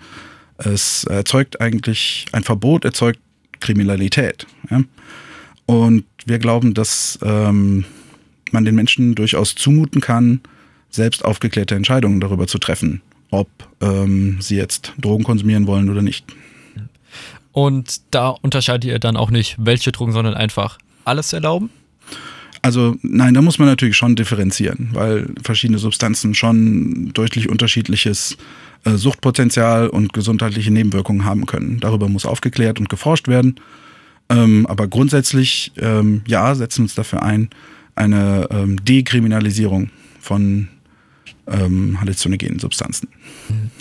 Es 0.58 1.04
erzeugt 1.04 1.62
eigentlich 1.62 2.26
ein 2.32 2.44
Verbot, 2.44 2.84
erzeugt 2.84 3.20
Kriminalität. 3.60 4.48
Ja. 4.72 4.82
Und 5.68 6.06
wir 6.26 6.40
glauben, 6.40 6.74
dass 6.74 7.20
ähm, 7.22 7.86
man 8.54 8.66
den 8.66 8.76
Menschen 8.76 9.16
durchaus 9.16 9.56
zumuten 9.56 10.02
kann, 10.02 10.42
selbst 10.90 11.24
aufgeklärte 11.24 11.76
Entscheidungen 11.76 12.20
darüber 12.20 12.48
zu 12.48 12.58
treffen, 12.58 13.02
ob 13.30 13.48
ähm, 13.82 14.38
sie 14.42 14.56
jetzt 14.56 14.94
Drogen 15.00 15.24
konsumieren 15.24 15.68
wollen 15.68 15.90
oder 15.90 16.02
nicht. 16.02 16.26
Und 17.54 18.02
da 18.12 18.30
unterscheidet 18.30 18.86
ihr 18.86 19.00
dann 19.00 19.18
auch 19.18 19.32
nicht, 19.32 19.56
welche 19.60 19.92
Drogen, 19.92 20.12
sondern 20.12 20.36
einfach 20.36 20.78
alles 21.04 21.34
erlauben? 21.34 21.70
Also 22.62 22.96
nein, 23.02 23.34
da 23.34 23.42
muss 23.42 23.58
man 23.58 23.68
natürlich 23.68 23.98
schon 23.98 24.16
differenzieren, 24.16 24.90
weil 24.94 25.30
verschiedene 25.42 25.80
Substanzen 25.80 26.36
schon 26.36 27.12
deutlich 27.14 27.50
unterschiedliches 27.50 28.38
äh, 28.84 28.92
Suchtpotenzial 28.92 29.88
und 29.90 30.14
gesundheitliche 30.14 30.72
Nebenwirkungen 30.72 31.26
haben 31.26 31.48
können. 31.48 31.80
Darüber 31.80 32.08
muss 32.08 32.26
aufgeklärt 32.26 32.80
und 32.80 32.88
geforscht 32.88 33.28
werden. 33.28 33.56
Ähm, 34.30 34.68
aber 34.68 34.88
grundsätzlich, 34.88 35.72
ähm, 35.78 36.22
ja, 36.28 36.54
setzen 36.54 36.84
uns 36.84 36.94
dafür 36.94 37.24
ein, 37.24 37.50
eine 37.96 38.48
ähm, 38.52 38.84
Dekriminalisierung 38.84 39.90
von 40.20 40.68
ähm, 41.48 42.00
halluzinogenen 42.00 42.60
Substanzen. 42.60 43.10
Mhm. 43.50 43.72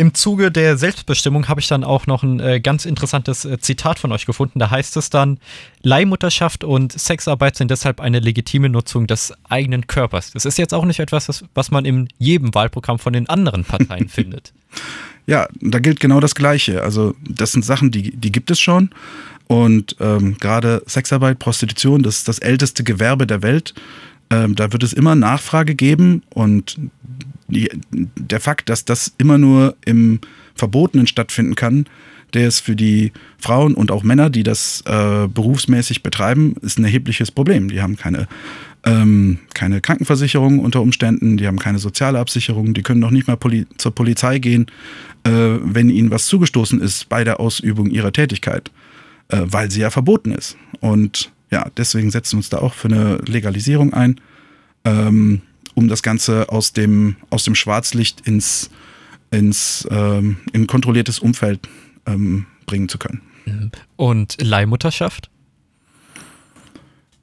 Im 0.00 0.14
Zuge 0.14 0.50
der 0.50 0.78
Selbstbestimmung 0.78 1.48
habe 1.48 1.60
ich 1.60 1.68
dann 1.68 1.84
auch 1.84 2.06
noch 2.06 2.22
ein 2.22 2.40
äh, 2.40 2.58
ganz 2.58 2.86
interessantes 2.86 3.44
äh, 3.44 3.58
Zitat 3.58 3.98
von 3.98 4.10
euch 4.12 4.24
gefunden. 4.24 4.58
Da 4.58 4.70
heißt 4.70 4.96
es 4.96 5.10
dann, 5.10 5.38
Leihmutterschaft 5.82 6.64
und 6.64 6.98
Sexarbeit 6.98 7.56
sind 7.56 7.70
deshalb 7.70 8.00
eine 8.00 8.18
legitime 8.18 8.70
Nutzung 8.70 9.06
des 9.06 9.34
eigenen 9.50 9.88
Körpers. 9.88 10.30
Das 10.30 10.46
ist 10.46 10.56
jetzt 10.56 10.72
auch 10.72 10.86
nicht 10.86 11.00
etwas, 11.00 11.28
was, 11.28 11.44
was 11.52 11.70
man 11.70 11.84
in 11.84 12.08
jedem 12.16 12.54
Wahlprogramm 12.54 12.98
von 12.98 13.12
den 13.12 13.28
anderen 13.28 13.64
Parteien 13.64 14.08
findet. 14.08 14.54
Ja, 15.26 15.48
da 15.60 15.80
gilt 15.80 16.00
genau 16.00 16.18
das 16.20 16.34
Gleiche. 16.34 16.82
Also 16.82 17.14
das 17.28 17.52
sind 17.52 17.66
Sachen, 17.66 17.90
die, 17.90 18.16
die 18.16 18.32
gibt 18.32 18.50
es 18.50 18.58
schon. 18.58 18.94
Und 19.50 19.96
ähm, 19.98 20.36
gerade 20.38 20.80
Sexarbeit, 20.86 21.40
Prostitution, 21.40 22.04
das 22.04 22.18
ist 22.18 22.28
das 22.28 22.38
älteste 22.38 22.84
Gewerbe 22.84 23.26
der 23.26 23.42
Welt. 23.42 23.74
Ähm, 24.30 24.54
da 24.54 24.72
wird 24.72 24.84
es 24.84 24.92
immer 24.92 25.16
Nachfrage 25.16 25.74
geben 25.74 26.22
und 26.32 26.78
die, 27.48 27.68
der 27.90 28.38
Fakt, 28.38 28.68
dass 28.68 28.84
das 28.84 29.12
immer 29.18 29.38
nur 29.38 29.74
im 29.84 30.20
Verbotenen 30.54 31.08
stattfinden 31.08 31.56
kann, 31.56 31.86
der 32.32 32.46
ist 32.46 32.60
für 32.60 32.76
die 32.76 33.10
Frauen 33.38 33.74
und 33.74 33.90
auch 33.90 34.04
Männer, 34.04 34.30
die 34.30 34.44
das 34.44 34.84
äh, 34.86 35.26
berufsmäßig 35.26 36.04
betreiben, 36.04 36.54
ist 36.62 36.78
ein 36.78 36.84
erhebliches 36.84 37.32
Problem. 37.32 37.70
Die 37.70 37.82
haben 37.82 37.96
keine, 37.96 38.28
ähm, 38.84 39.40
keine 39.52 39.80
Krankenversicherung 39.80 40.60
unter 40.60 40.80
Umständen, 40.80 41.38
die 41.38 41.48
haben 41.48 41.58
keine 41.58 41.80
soziale 41.80 42.20
Absicherung, 42.20 42.72
die 42.72 42.82
können 42.82 43.00
noch 43.00 43.10
nicht 43.10 43.26
mal 43.26 43.36
Poli 43.36 43.66
zur 43.78 43.96
Polizei 43.96 44.38
gehen, 44.38 44.66
äh, 45.24 45.30
wenn 45.32 45.90
ihnen 45.90 46.12
was 46.12 46.26
zugestoßen 46.26 46.80
ist 46.80 47.08
bei 47.08 47.24
der 47.24 47.40
Ausübung 47.40 47.90
ihrer 47.90 48.12
Tätigkeit, 48.12 48.70
äh, 49.30 49.42
weil 49.44 49.70
sie 49.70 49.80
ja 49.80 49.90
verboten 49.90 50.32
ist. 50.32 50.56
Und 50.80 51.30
ja, 51.50 51.66
deswegen 51.76 52.10
setzen 52.10 52.32
wir 52.32 52.38
uns 52.38 52.48
da 52.48 52.58
auch 52.58 52.74
für 52.74 52.88
eine 52.88 53.16
Legalisierung 53.26 53.92
ein. 53.92 54.20
Ähm, 54.84 55.42
um 55.74 55.88
das 55.88 56.02
Ganze 56.02 56.48
aus 56.50 56.72
dem, 56.72 57.16
aus 57.30 57.44
dem 57.44 57.54
Schwarzlicht 57.54 58.26
ins, 58.26 58.70
ins 59.30 59.88
ähm, 59.90 60.36
in 60.52 60.66
kontrolliertes 60.66 61.18
Umfeld 61.18 61.68
ähm, 62.06 62.46
bringen 62.66 62.88
zu 62.88 62.98
können. 62.98 63.22
Und 63.96 64.36
Leihmutterschaft? 64.40 65.30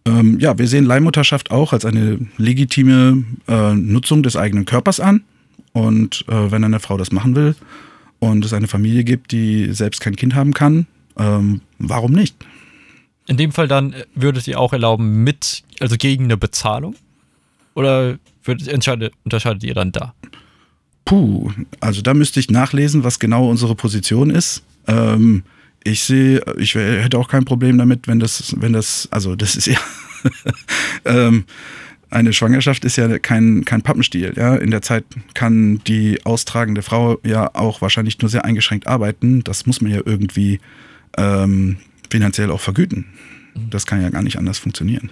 Ähm, 0.06 0.40
ja, 0.40 0.58
wir 0.58 0.68
sehen 0.68 0.86
Leihmutterschaft 0.86 1.52
auch 1.52 1.74
als 1.74 1.86
eine 1.86 2.20
legitime 2.38 3.24
äh, 3.48 3.74
Nutzung 3.74 4.24
des 4.24 4.36
eigenen 4.36 4.66
Körpers 4.66 5.00
an. 5.00 5.24
Und 5.74 6.26
äh, 6.28 6.52
wenn 6.52 6.64
eine 6.64 6.80
Frau 6.80 6.98
das 6.98 7.12
machen 7.12 7.36
will 7.36 7.56
und 8.20 8.44
es 8.44 8.54
eine 8.54 8.68
Familie 8.68 9.04
gibt, 9.04 9.32
die 9.32 9.72
selbst 9.74 10.02
kein 10.02 10.16
Kind 10.16 10.34
haben 10.34 10.54
kann, 10.54 10.88
ähm, 11.18 11.62
warum 11.80 12.12
nicht? 12.12 12.36
In 13.28 13.38
dem 13.38 13.52
Fall 13.52 13.68
dann 13.68 13.94
äh, 13.94 14.06
würdet 14.16 14.48
ihr 14.48 14.60
auch 14.60 14.74
erlauben, 14.74 15.24
mit, 15.24 15.64
also 15.80 15.96
gegen 15.98 16.26
eine 16.26 16.38
Bezahlung? 16.38 16.96
Oder 17.74 18.18
entscheidet, 18.46 19.14
unterscheidet 19.24 19.64
ihr 19.64 19.74
dann 19.74 19.92
da? 19.92 20.14
Puh, 21.06 21.52
also 21.80 22.02
da 22.02 22.14
müsste 22.14 22.40
ich 22.40 22.50
nachlesen, 22.50 23.04
was 23.04 23.20
genau 23.20 23.50
unsere 23.50 23.76
Position 23.76 24.30
ist. 24.30 24.64
Ähm, 24.88 25.44
ich 25.84 26.02
sehe, 26.02 26.44
ich 26.58 26.76
hätte 26.76 27.18
auch 27.18 27.30
kein 27.30 27.46
Problem 27.46 27.78
damit, 27.78 28.08
wenn 28.08 28.20
das, 28.20 28.56
wenn 28.58 28.74
das, 28.74 29.08
also 29.12 29.36
das 29.36 29.56
ist 29.56 29.68
ja, 29.68 29.80
ähm, 31.06 31.46
eine 32.10 32.34
Schwangerschaft 32.34 32.86
ist 32.86 32.96
ja 32.96 33.20
kein, 33.20 33.66
kein 33.66 33.82
Pappenstiel. 33.82 34.34
Ja? 34.36 34.56
In 34.56 34.72
der 34.72 34.82
Zeit 34.82 35.04
kann 35.34 35.82
die 35.88 36.26
austragende 36.26 36.82
Frau 36.82 37.20
ja 37.24 37.54
auch 37.54 37.82
wahrscheinlich 37.82 38.20
nur 38.20 38.30
sehr 38.30 38.46
eingeschränkt 38.46 38.88
arbeiten. 38.88 39.44
Das 39.44 39.66
muss 39.66 39.82
man 39.82 39.92
ja 39.92 40.02
irgendwie 40.06 40.60
ähm, 41.18 41.78
finanziell 42.10 42.52
auch 42.52 42.62
vergüten. 42.62 43.06
Das 43.70 43.86
kann 43.86 44.02
ja 44.02 44.10
gar 44.10 44.22
nicht 44.22 44.38
anders 44.38 44.60
funktionieren. 44.60 45.10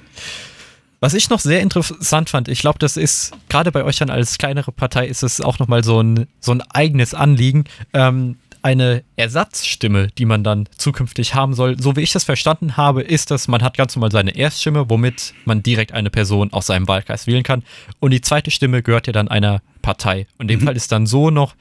Was 0.99 1.13
ich 1.13 1.29
noch 1.29 1.39
sehr 1.39 1.61
interessant 1.61 2.29
fand, 2.29 2.47
ich 2.47 2.59
glaube, 2.59 2.79
das 2.79 2.97
ist 2.97 3.33
gerade 3.49 3.71
bei 3.71 3.83
euch 3.83 3.97
dann 3.97 4.09
als 4.09 4.37
kleinere 4.37 4.71
Partei 4.71 5.07
ist 5.07 5.23
es 5.23 5.41
auch 5.41 5.59
nochmal 5.59 5.83
so 5.83 6.01
ein, 6.01 6.27
so 6.39 6.51
ein 6.51 6.61
eigenes 6.61 7.13
Anliegen. 7.13 7.65
Ähm, 7.93 8.37
eine 8.65 9.03
Ersatzstimme, 9.15 10.07
die 10.17 10.25
man 10.25 10.43
dann 10.43 10.67
zukünftig 10.75 11.35
haben 11.35 11.53
soll. 11.53 11.79
So 11.79 11.95
wie 11.95 12.01
ich 12.01 12.11
das 12.11 12.23
verstanden 12.23 12.77
habe, 12.77 13.03
ist 13.03 13.29
das, 13.29 13.47
man 13.47 13.61
hat 13.61 13.77
ganz 13.77 13.95
normal 13.95 14.11
seine 14.11 14.35
Erststimme, 14.35 14.89
womit 14.89 15.35
man 15.45 15.61
direkt 15.61 15.91
eine 15.91 16.09
Person 16.09 16.51
aus 16.51 16.65
seinem 16.65 16.87
Wahlkreis 16.87 17.27
wählen 17.27 17.43
kann. 17.43 17.61
Und 17.99 18.09
die 18.09 18.21
zweite 18.21 18.49
Stimme 18.49 18.81
gehört 18.81 19.05
ja 19.05 19.13
dann 19.13 19.27
einer 19.27 19.61
Partei. 19.85 20.25
Und 20.39 20.45
in 20.45 20.47
dem 20.47 20.59
mhm. 20.61 20.65
Fall 20.65 20.75
ist 20.75 20.91
dann 20.91 21.05
so 21.05 21.29
noch, 21.29 21.55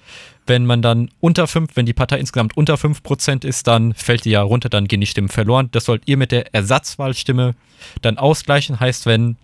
wenn 0.46 0.64
man 0.64 0.80
dann 0.80 1.10
unter 1.20 1.46
fünf, 1.46 1.76
wenn 1.76 1.84
die 1.84 1.92
Partei 1.92 2.18
insgesamt 2.18 2.56
unter 2.56 2.78
fünf 2.78 3.02
Prozent 3.02 3.44
ist, 3.44 3.66
dann 3.66 3.92
fällt 3.92 4.24
die 4.24 4.30
ja 4.30 4.40
runter, 4.40 4.70
dann 4.70 4.88
gehen 4.88 5.02
die 5.02 5.06
Stimmen 5.06 5.28
verloren. 5.28 5.68
Das 5.72 5.84
sollt 5.84 6.02
ihr 6.06 6.16
mit 6.16 6.32
der 6.32 6.54
Ersatzwahlstimme 6.54 7.54
dann 8.00 8.16
ausgleichen. 8.16 8.80
Heißt, 8.80 9.04
wenn 9.04 9.36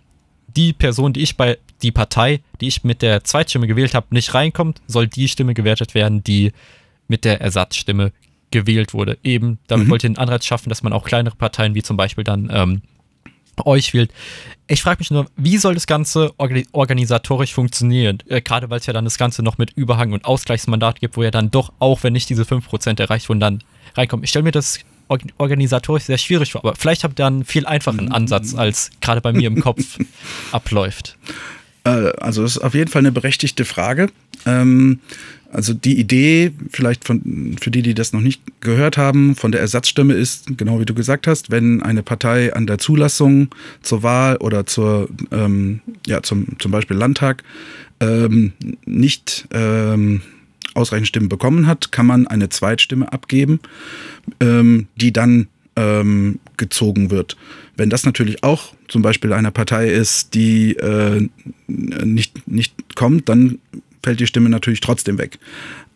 die 0.47 0.73
Person, 0.73 1.13
die 1.13 1.21
ich 1.21 1.37
bei 1.37 1.59
die 1.83 1.91
Partei, 1.91 2.41
die 2.59 2.67
ich 2.67 2.83
mit 2.83 3.03
der 3.03 3.23
Zweitstimme 3.23 3.67
gewählt 3.67 3.93
habe, 3.93 4.07
nicht 4.09 4.33
reinkommt, 4.33 4.81
soll 4.87 5.07
die 5.07 5.27
Stimme 5.27 5.53
gewertet 5.53 5.93
werden, 5.93 6.23
die 6.23 6.53
mit 7.07 7.23
der 7.23 7.39
Ersatzstimme 7.39 8.11
gewählt 8.49 8.95
wurde. 8.95 9.19
Eben, 9.23 9.59
damit 9.67 9.87
mhm. 9.87 9.91
wollte 9.91 10.07
ihr 10.07 10.09
einen 10.09 10.17
Anreiz 10.17 10.45
schaffen, 10.45 10.69
dass 10.69 10.81
man 10.81 10.91
auch 10.91 11.05
kleinere 11.05 11.35
Parteien 11.35 11.75
wie 11.75 11.83
zum 11.83 11.97
Beispiel 11.97 12.23
dann 12.23 12.49
ähm, 12.51 12.81
euch 13.65 13.93
wählt. 13.93 14.11
Ich 14.67 14.81
frage 14.81 14.99
mich 14.99 15.11
nur, 15.11 15.27
wie 15.35 15.57
soll 15.57 15.73
das 15.73 15.87
Ganze 15.87 16.33
organisatorisch 16.37 17.53
funktionieren? 17.53 18.19
Äh, 18.27 18.41
Gerade 18.41 18.69
weil 18.69 18.79
es 18.79 18.85
ja 18.85 18.93
dann 18.93 19.03
das 19.03 19.17
Ganze 19.17 19.43
noch 19.43 19.57
mit 19.57 19.71
Überhang 19.71 20.13
und 20.13 20.25
Ausgleichsmandat 20.25 20.99
gibt, 20.99 21.17
wo 21.17 21.23
ja 21.23 21.31
dann 21.31 21.51
doch, 21.51 21.73
auch 21.79 22.03
wenn 22.03 22.13
nicht 22.13 22.29
diese 22.29 22.43
5% 22.43 22.99
erreicht 22.99 23.27
wurden, 23.29 23.39
dann 23.39 23.63
reinkommt. 23.95 24.23
Ich 24.23 24.29
stelle 24.29 24.43
mir 24.43 24.51
das 24.51 24.79
organisatorisch 25.37 26.03
sehr 26.03 26.17
schwierig 26.17 26.53
vor, 26.53 26.63
aber 26.63 26.75
vielleicht 26.75 27.03
habt 27.03 27.19
ihr 27.19 27.27
einen 27.27 27.43
viel 27.43 27.65
einfachen 27.65 28.13
Ansatz, 28.13 28.55
als 28.55 28.91
gerade 29.01 29.19
bei 29.19 29.33
mir 29.33 29.47
im 29.47 29.59
Kopf 29.59 29.97
abläuft. 30.53 31.17
Äh, 31.83 32.13
also 32.19 32.43
das 32.43 32.57
ist 32.57 32.63
auf 32.63 32.73
jeden 32.73 32.89
Fall 32.89 32.99
eine 32.99 33.11
berechtigte 33.11 33.65
Frage. 33.65 34.09
Ähm, 34.45 34.99
also 35.51 35.73
die 35.73 35.99
Idee, 35.99 36.51
vielleicht 36.69 37.05
von, 37.05 37.55
für 37.59 37.71
die, 37.71 37.81
die 37.81 37.93
das 37.93 38.13
noch 38.13 38.21
nicht 38.21 38.41
gehört 38.61 38.97
haben, 38.97 39.35
von 39.35 39.51
der 39.51 39.61
Ersatzstimme 39.61 40.13
ist, 40.13 40.57
genau 40.57 40.79
wie 40.79 40.85
du 40.85 40.93
gesagt 40.93 41.27
hast, 41.27 41.51
wenn 41.51 41.83
eine 41.83 42.03
Partei 42.03 42.53
an 42.53 42.67
der 42.67 42.77
Zulassung 42.77 43.49
zur 43.81 44.03
Wahl 44.03 44.37
oder 44.37 44.65
zur, 44.65 45.09
ähm, 45.31 45.81
ja, 46.07 46.23
zum, 46.23 46.59
zum 46.59 46.71
Beispiel 46.71 46.95
Landtag 46.95 47.43
ähm, 47.99 48.53
nicht 48.85 49.47
ähm, 49.51 50.21
ausreichend 50.73 51.09
Stimmen 51.09 51.29
bekommen 51.29 51.67
hat, 51.67 51.91
kann 51.91 52.05
man 52.05 52.27
eine 52.27 52.49
Zweitstimme 52.49 53.11
abgeben, 53.11 53.59
ähm, 54.39 54.87
die 54.95 55.11
dann 55.11 55.47
ähm, 55.75 56.39
gezogen 56.57 57.11
wird. 57.11 57.35
Wenn 57.75 57.89
das 57.89 58.05
natürlich 58.05 58.43
auch 58.43 58.73
zum 58.87 59.01
Beispiel 59.01 59.33
einer 59.33 59.51
Partei 59.51 59.89
ist, 59.89 60.33
die 60.33 60.75
äh, 60.75 61.27
nicht, 61.67 62.47
nicht 62.47 62.95
kommt, 62.95 63.27
dann 63.27 63.59
fällt 64.03 64.19
die 64.19 64.27
Stimme 64.27 64.49
natürlich 64.49 64.81
trotzdem 64.81 65.17
weg. 65.17 65.39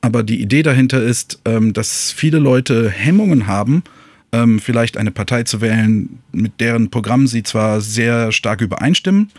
Aber 0.01 0.23
die 0.23 0.41
Idee 0.41 0.63
dahinter 0.63 1.01
ist, 1.01 1.39
ähm, 1.45 1.73
dass 1.73 2.11
viele 2.11 2.39
Leute 2.39 2.89
Hemmungen 2.89 3.47
haben, 3.47 3.83
ähm, 4.31 4.59
vielleicht 4.59 4.97
eine 4.97 5.11
Partei 5.11 5.43
zu 5.43 5.61
wählen, 5.61 6.19
mit 6.31 6.59
deren 6.59 6.89
Programm 6.89 7.27
sie 7.27 7.43
zwar 7.43 7.81
sehr 7.81 8.31
stark 8.31 8.61
übereinstimmen, 8.61 9.31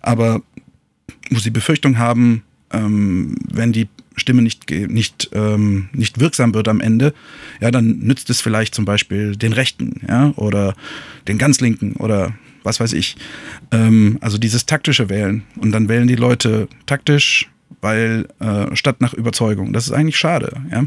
aber 0.00 0.42
wo 1.30 1.38
sie 1.38 1.50
Befürchtung 1.50 1.98
haben, 1.98 2.42
ähm, 2.72 3.36
wenn 3.50 3.72
die 3.72 3.88
Stimme 4.16 4.42
nicht, 4.42 4.70
nicht, 4.70 5.30
ähm, 5.32 5.88
nicht 5.92 6.20
wirksam 6.20 6.52
wird 6.54 6.68
am 6.68 6.80
Ende, 6.80 7.14
ja, 7.60 7.70
dann 7.70 8.00
nützt 8.00 8.28
es 8.30 8.40
vielleicht 8.40 8.74
zum 8.74 8.84
Beispiel 8.84 9.36
den 9.36 9.52
Rechten, 9.52 10.00
ja, 10.06 10.32
oder 10.36 10.74
den 11.28 11.38
ganz 11.38 11.60
Linken 11.60 11.94
oder 11.94 12.34
was 12.62 12.80
weiß 12.80 12.92
ich. 12.92 13.16
Ähm, 13.70 14.18
also 14.20 14.38
dieses 14.38 14.66
taktische 14.66 15.08
Wählen. 15.08 15.42
Und 15.56 15.72
dann 15.72 15.88
wählen 15.88 16.06
die 16.06 16.16
Leute 16.16 16.68
taktisch, 16.86 17.48
weil 17.80 18.28
äh, 18.40 18.74
statt 18.74 19.00
nach 19.00 19.14
Überzeugung. 19.14 19.72
Das 19.72 19.86
ist 19.86 19.92
eigentlich 19.92 20.18
schade, 20.18 20.62
ja. 20.70 20.84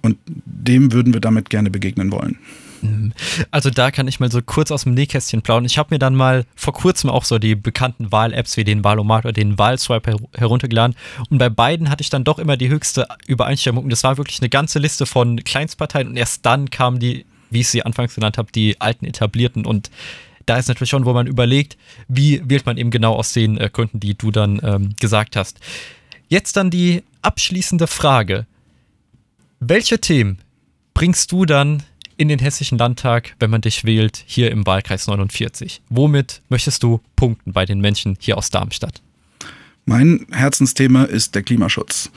Und 0.00 0.16
dem 0.26 0.92
würden 0.92 1.12
wir 1.12 1.20
damit 1.20 1.50
gerne 1.50 1.70
begegnen 1.70 2.12
wollen. 2.12 2.38
Mhm. 2.82 3.12
Also 3.50 3.70
da 3.70 3.90
kann 3.90 4.08
ich 4.08 4.20
mal 4.20 4.30
so 4.30 4.40
kurz 4.42 4.70
aus 4.70 4.84
dem 4.84 4.94
Nähkästchen 4.94 5.42
plaudern. 5.42 5.64
Ich 5.64 5.78
habe 5.78 5.94
mir 5.94 5.98
dann 5.98 6.14
mal 6.14 6.44
vor 6.54 6.72
kurzem 6.72 7.10
auch 7.10 7.24
so 7.24 7.38
die 7.38 7.54
bekannten 7.54 8.12
Wahl-Apps 8.12 8.56
wie 8.56 8.64
den 8.64 8.84
Wahlomat 8.84 9.24
oder 9.24 9.32
den 9.32 9.58
Wahlswipe 9.58 10.10
her 10.10 10.18
heruntergeladen 10.34 10.96
und 11.30 11.38
bei 11.38 11.48
beiden 11.48 11.90
hatte 11.90 12.02
ich 12.02 12.10
dann 12.10 12.24
doch 12.24 12.38
immer 12.38 12.56
die 12.56 12.68
höchste 12.68 13.06
Übereinstimmung. 13.26 13.88
Das 13.88 14.04
war 14.04 14.16
wirklich 14.16 14.40
eine 14.40 14.48
ganze 14.48 14.78
Liste 14.78 15.06
von 15.06 15.42
Kleinstparteien 15.42 16.08
und 16.08 16.16
erst 16.16 16.44
dann 16.46 16.70
kamen 16.70 16.98
die, 16.98 17.26
wie 17.50 17.60
ich 17.60 17.68
sie 17.68 17.82
anfangs 17.82 18.14
genannt 18.14 18.38
habe, 18.38 18.52
die 18.52 18.80
alten 18.80 19.06
etablierten 19.06 19.66
und 19.66 19.90
da 20.48 20.56
ist 20.56 20.68
natürlich 20.68 20.90
schon, 20.90 21.04
wo 21.04 21.12
man 21.12 21.26
überlegt, 21.26 21.76
wie 22.08 22.42
wählt 22.44 22.66
man 22.66 22.76
eben 22.76 22.90
genau 22.90 23.14
aus 23.14 23.32
den 23.32 23.58
äh, 23.58 23.68
Gründen, 23.72 24.00
die 24.00 24.16
du 24.16 24.30
dann 24.30 24.60
ähm, 24.62 24.94
gesagt 24.98 25.36
hast. 25.36 25.60
Jetzt 26.28 26.56
dann 26.56 26.70
die 26.70 27.02
abschließende 27.22 27.86
Frage. 27.86 28.46
Welche 29.60 29.98
Themen 29.98 30.38
bringst 30.94 31.32
du 31.32 31.44
dann 31.44 31.82
in 32.16 32.28
den 32.28 32.38
Hessischen 32.38 32.78
Landtag, 32.78 33.34
wenn 33.38 33.50
man 33.50 33.60
dich 33.60 33.84
wählt, 33.84 34.22
hier 34.26 34.50
im 34.50 34.66
Wahlkreis 34.66 35.06
49? 35.06 35.82
Womit 35.88 36.42
möchtest 36.48 36.82
du 36.82 37.00
punkten 37.16 37.52
bei 37.52 37.64
den 37.64 37.80
Menschen 37.80 38.16
hier 38.20 38.38
aus 38.38 38.50
Darmstadt? 38.50 39.02
Mein 39.84 40.26
Herzensthema 40.30 41.04
ist 41.04 41.34
der 41.34 41.42
Klimaschutz. 41.42 42.10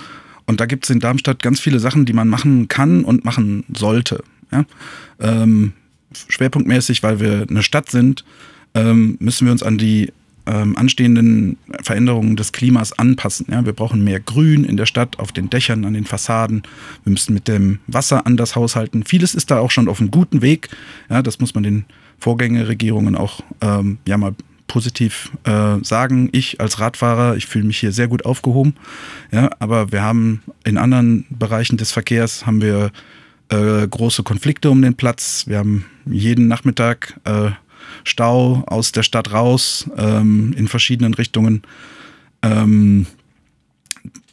Und 0.46 0.60
da 0.60 0.66
gibt 0.66 0.86
es 0.86 0.90
in 0.90 1.00
Darmstadt 1.00 1.42
ganz 1.42 1.60
viele 1.60 1.80
Sachen, 1.80 2.06
die 2.06 2.14
man 2.14 2.28
machen 2.28 2.68
kann 2.68 3.06
und 3.06 3.24
machen 3.24 3.64
sollte. 3.74 4.24
Ja? 4.52 4.66
Ähm, 5.20 5.74
schwerpunktmäßig, 6.28 7.04
weil 7.04 7.20
wir 7.20 7.46
eine 7.50 7.64
Stadt 7.64 7.90
sind, 7.90 8.26
ähm, 8.74 9.18
müssen 9.20 9.46
wir 9.46 9.52
uns 9.52 9.64
an 9.64 9.78
die 9.78 10.12
ähm, 10.46 10.76
anstehenden 10.76 11.58
Veränderungen 11.82 12.36
des 12.36 12.52
Klimas 12.52 12.98
anpassen. 12.98 13.48
Ja, 13.52 13.66
wir 13.66 13.74
brauchen 13.74 14.04
mehr 14.04 14.20
Grün 14.20 14.64
in 14.64 14.78
der 14.78 14.86
Stadt, 14.86 15.20
auf 15.20 15.32
den 15.32 15.50
Dächern, 15.50 15.86
an 15.86 15.94
den 15.94 16.06
Fassaden. 16.06 16.64
Wir 17.04 17.12
müssen 17.12 17.34
mit 17.34 17.48
dem 17.48 17.80
Wasser 17.88 18.26
anders 18.26 18.56
haushalten. 18.56 19.04
Vieles 19.04 19.36
ist 19.36 19.52
da 19.52 19.60
auch 19.60 19.72
schon 19.72 19.88
auf 19.88 20.00
einem 20.00 20.12
guten 20.12 20.42
Weg. 20.42 20.70
Ja, 21.10 21.22
das 21.22 21.40
muss 21.40 21.54
man 21.54 21.64
den 21.64 21.86
Vorgängerregierungen 22.20 23.16
auch 23.16 23.42
ähm, 23.62 23.98
ja 24.08 24.18
mal 24.18 24.34
positiv 24.68 25.32
äh, 25.44 25.84
sagen. 25.84 26.30
Ich 26.32 26.62
als 26.62 26.80
Radfahrer, 26.80 27.36
ich 27.36 27.46
fühle 27.46 27.66
mich 27.66 27.80
hier 27.80 27.92
sehr 27.92 28.08
gut 28.08 28.26
aufgehoben. 28.26 28.76
Ja, 29.32 29.50
aber 29.60 29.92
wir 29.92 30.02
haben 30.02 30.42
in 30.64 30.78
anderen 30.78 31.26
Bereichen 31.30 31.78
des 31.78 31.92
Verkehrs 31.92 32.46
haben 32.46 32.62
wir 32.62 32.92
äh, 33.52 33.88
große 33.88 34.24
Konflikte 34.24 34.70
um 34.70 34.82
den 34.82 34.96
Platz. 34.96 35.46
Wir 35.48 35.58
haben 35.58 35.86
jeden 36.06 36.48
Nachmittag 36.48 37.20
äh, 37.26 37.52
Stau 38.04 38.64
aus 38.66 38.92
der 38.92 39.04
Stadt 39.04 39.32
raus 39.32 39.90
ähm, 39.98 40.54
in 40.58 40.68
verschiedenen 40.68 41.14
Richtungen. 41.14 41.62
Ähm, 42.42 43.06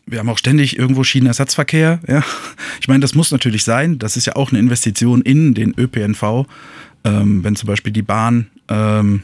wir 0.07 0.21
haben 0.21 0.29
auch 0.29 0.39
ständig 0.39 0.79
irgendwo 0.79 1.05
Schienenersatzverkehr. 1.05 2.01
Ja. 2.07 2.25
Ich 2.81 2.89
meine, 2.89 3.01
das 3.01 3.15
muss 3.15 3.31
natürlich 3.31 3.65
sein. 3.65 3.99
Das 3.99 4.17
ist 4.17 4.27
ja 4.27 4.37
auch 4.37 4.51
eine 4.51 4.59
Investition 4.59 5.21
in 5.21 5.53
den 5.53 5.75
ÖPNV. 5.77 6.47
Ähm, 7.05 7.45
wenn 7.45 7.57
zum 7.57 7.67
Beispiel 7.67 7.93
die 7.93 8.03
Bahn 8.03 8.47
ähm, 8.69 9.23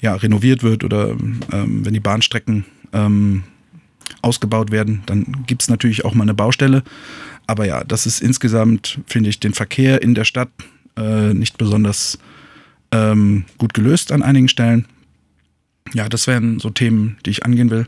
ja, 0.00 0.14
renoviert 0.14 0.62
wird 0.62 0.82
oder 0.82 1.10
ähm, 1.10 1.84
wenn 1.84 1.92
die 1.92 2.00
Bahnstrecken 2.00 2.64
ähm, 2.92 3.44
ausgebaut 4.22 4.70
werden, 4.70 5.02
dann 5.06 5.44
gibt 5.46 5.62
es 5.62 5.68
natürlich 5.68 6.04
auch 6.04 6.14
mal 6.14 6.24
eine 6.24 6.34
Baustelle. 6.34 6.82
Aber 7.48 7.64
ja, 7.64 7.82
das 7.82 8.04
ist 8.04 8.20
insgesamt, 8.20 9.00
finde 9.06 9.30
ich, 9.30 9.40
den 9.40 9.54
Verkehr 9.54 10.02
in 10.02 10.14
der 10.14 10.24
Stadt 10.24 10.50
äh, 10.98 11.32
nicht 11.32 11.56
besonders 11.56 12.18
ähm, 12.92 13.46
gut 13.56 13.72
gelöst 13.72 14.12
an 14.12 14.22
einigen 14.22 14.48
Stellen. 14.48 14.84
Ja, 15.94 16.10
das 16.10 16.26
wären 16.26 16.60
so 16.60 16.68
Themen, 16.68 17.16
die 17.24 17.30
ich 17.30 17.46
angehen 17.46 17.70
will. 17.70 17.86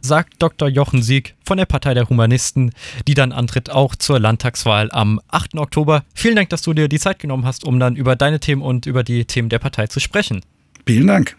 Sagt 0.00 0.34
Dr. 0.38 0.68
Jochen 0.68 1.02
Sieg 1.02 1.34
von 1.44 1.58
der 1.58 1.66
Partei 1.66 1.94
der 1.94 2.08
Humanisten, 2.08 2.70
die 3.08 3.14
dann 3.14 3.32
antritt 3.32 3.70
auch 3.70 3.96
zur 3.96 4.20
Landtagswahl 4.20 4.92
am 4.92 5.20
8. 5.26 5.56
Oktober. 5.56 6.04
Vielen 6.14 6.36
Dank, 6.36 6.50
dass 6.50 6.62
du 6.62 6.72
dir 6.74 6.86
die 6.86 7.00
Zeit 7.00 7.18
genommen 7.18 7.44
hast, 7.44 7.64
um 7.64 7.80
dann 7.80 7.96
über 7.96 8.14
deine 8.14 8.38
Themen 8.38 8.62
und 8.62 8.86
über 8.86 9.02
die 9.02 9.24
Themen 9.24 9.48
der 9.48 9.58
Partei 9.58 9.88
zu 9.88 9.98
sprechen. 9.98 10.42
Vielen 10.86 11.08
Dank. 11.08 11.36